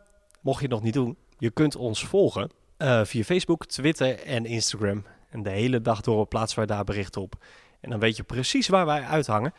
mocht 0.41 0.57
je 0.57 0.65
het 0.65 0.73
nog 0.73 0.83
niet 0.83 0.93
doen, 0.93 1.17
je 1.37 1.51
kunt 1.51 1.75
ons 1.75 2.05
volgen 2.05 2.51
eh, 2.77 3.03
via 3.03 3.23
Facebook, 3.23 3.65
Twitter 3.65 4.19
en 4.19 4.45
Instagram. 4.45 5.05
En 5.29 5.43
de 5.43 5.49
hele 5.49 5.81
dag 5.81 6.01
door 6.01 6.25
plaatsen 6.25 6.57
wij 6.57 6.67
daar 6.67 6.83
berichten 6.83 7.21
op. 7.21 7.35
En 7.79 7.89
dan 7.89 7.99
weet 7.99 8.17
je 8.17 8.23
precies 8.23 8.67
waar 8.67 8.85
wij 8.85 9.01
uithangen. 9.01 9.53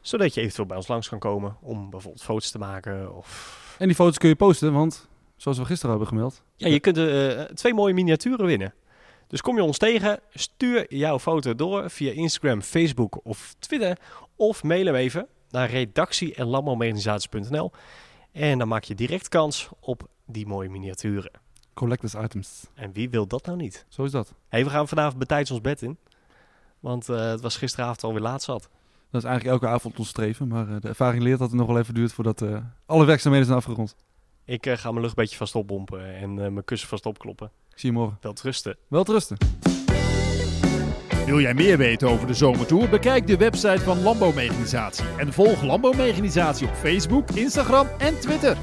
Zodat 0.00 0.34
je 0.34 0.40
eventueel 0.40 0.66
bij 0.66 0.76
ons 0.76 0.88
langs 0.88 1.08
kan 1.08 1.18
komen 1.18 1.56
om 1.60 1.90
bijvoorbeeld 1.90 2.22
foto's 2.22 2.50
te 2.50 2.58
maken. 2.58 3.16
Of... 3.16 3.76
En 3.78 3.86
die 3.86 3.96
foto's 3.96 4.18
kun 4.18 4.28
je 4.28 4.36
posten, 4.36 4.72
want 4.72 5.08
zoals 5.40 5.58
we 5.58 5.64
gisteren 5.64 5.90
hebben 5.90 6.08
gemeld. 6.08 6.42
Ja, 6.56 6.68
je 6.68 6.80
kunt 6.80 6.96
eh, 6.96 7.40
twee 7.40 7.74
mooie 7.74 7.94
miniaturen 7.94 8.46
winnen. 8.46 8.74
Dus 9.26 9.40
kom 9.40 9.56
je 9.56 9.62
ons 9.62 9.78
tegen, 9.78 10.20
stuur 10.34 10.94
jouw 10.94 11.18
foto 11.18 11.54
door 11.54 11.90
via 11.90 12.12
Instagram, 12.12 12.62
Facebook 12.62 13.20
of 13.24 13.54
Twitter. 13.58 13.98
Of 14.36 14.62
mail 14.62 14.86
hem 14.86 14.94
even 14.94 15.26
naar 15.50 15.70
redactie.landbouworganisaties.nl 15.70 17.70
En 18.32 18.58
dan 18.58 18.68
maak 18.68 18.84
je 18.84 18.94
direct 18.94 19.28
kans 19.28 19.68
op 19.80 20.08
die 20.26 20.46
mooie 20.46 20.68
miniaturen. 20.68 21.30
Collectors 21.74 22.14
items. 22.14 22.66
En 22.74 22.92
wie 22.92 23.10
wil 23.10 23.26
dat 23.26 23.46
nou 23.46 23.58
niet? 23.58 23.84
Zo 23.88 24.04
is 24.04 24.10
dat. 24.10 24.34
Hey, 24.48 24.64
we 24.64 24.70
gaan 24.70 24.88
vanavond 24.88 25.18
betijds 25.18 25.50
ons 25.50 25.60
bed 25.60 25.82
in. 25.82 25.98
Want 26.80 27.08
eh, 27.08 27.28
het 27.28 27.40
was 27.40 27.56
gisteravond 27.56 28.04
alweer 28.04 28.22
laat 28.22 28.42
zat. 28.42 28.68
Dat 29.10 29.22
is 29.22 29.28
eigenlijk 29.28 29.62
elke 29.62 29.74
avond 29.74 29.98
ons 29.98 30.08
streven. 30.08 30.48
Maar 30.48 30.68
eh, 30.68 30.76
de 30.80 30.88
ervaring 30.88 31.22
leert 31.22 31.38
dat 31.38 31.50
het 31.50 31.58
nog 31.58 31.66
wel 31.66 31.78
even 31.78 31.94
duurt 31.94 32.12
voordat 32.12 32.42
eh, 32.42 32.56
alle 32.86 33.04
werkzaamheden 33.04 33.46
zijn 33.46 33.58
afgerond. 33.58 33.96
Ik 34.50 34.66
eh, 34.66 34.76
ga 34.76 34.90
mijn 34.90 35.02
luchtbedje 35.02 35.36
vast 35.36 35.54
opbompen 35.54 36.14
en 36.14 36.30
eh, 36.30 36.50
mijn 36.50 36.64
kussen 36.64 36.88
vast 36.88 37.06
opkloppen. 37.06 37.50
Ik 37.70 37.78
zie 37.78 37.90
je 37.90 37.96
morgen. 37.96 38.18
Wel 38.20 38.34
rusten. 38.42 38.76
Wel. 38.88 39.36
Wil 41.26 41.40
jij 41.40 41.54
meer 41.54 41.78
weten 41.78 42.08
over 42.08 42.26
de 42.26 42.34
zomertour? 42.34 42.88
Bekijk 42.88 43.26
de 43.26 43.36
website 43.36 43.80
van 43.80 44.02
Lambo 44.02 44.04
Landbouwmechanisatie 44.04 45.04
en 45.16 45.32
volg 45.32 45.48
Lambo 45.48 45.66
Landbouwmechanisatie 45.66 46.66
op 46.66 46.74
Facebook, 46.74 47.30
Instagram 47.30 47.86
en 47.98 48.20
Twitter. 48.20 48.56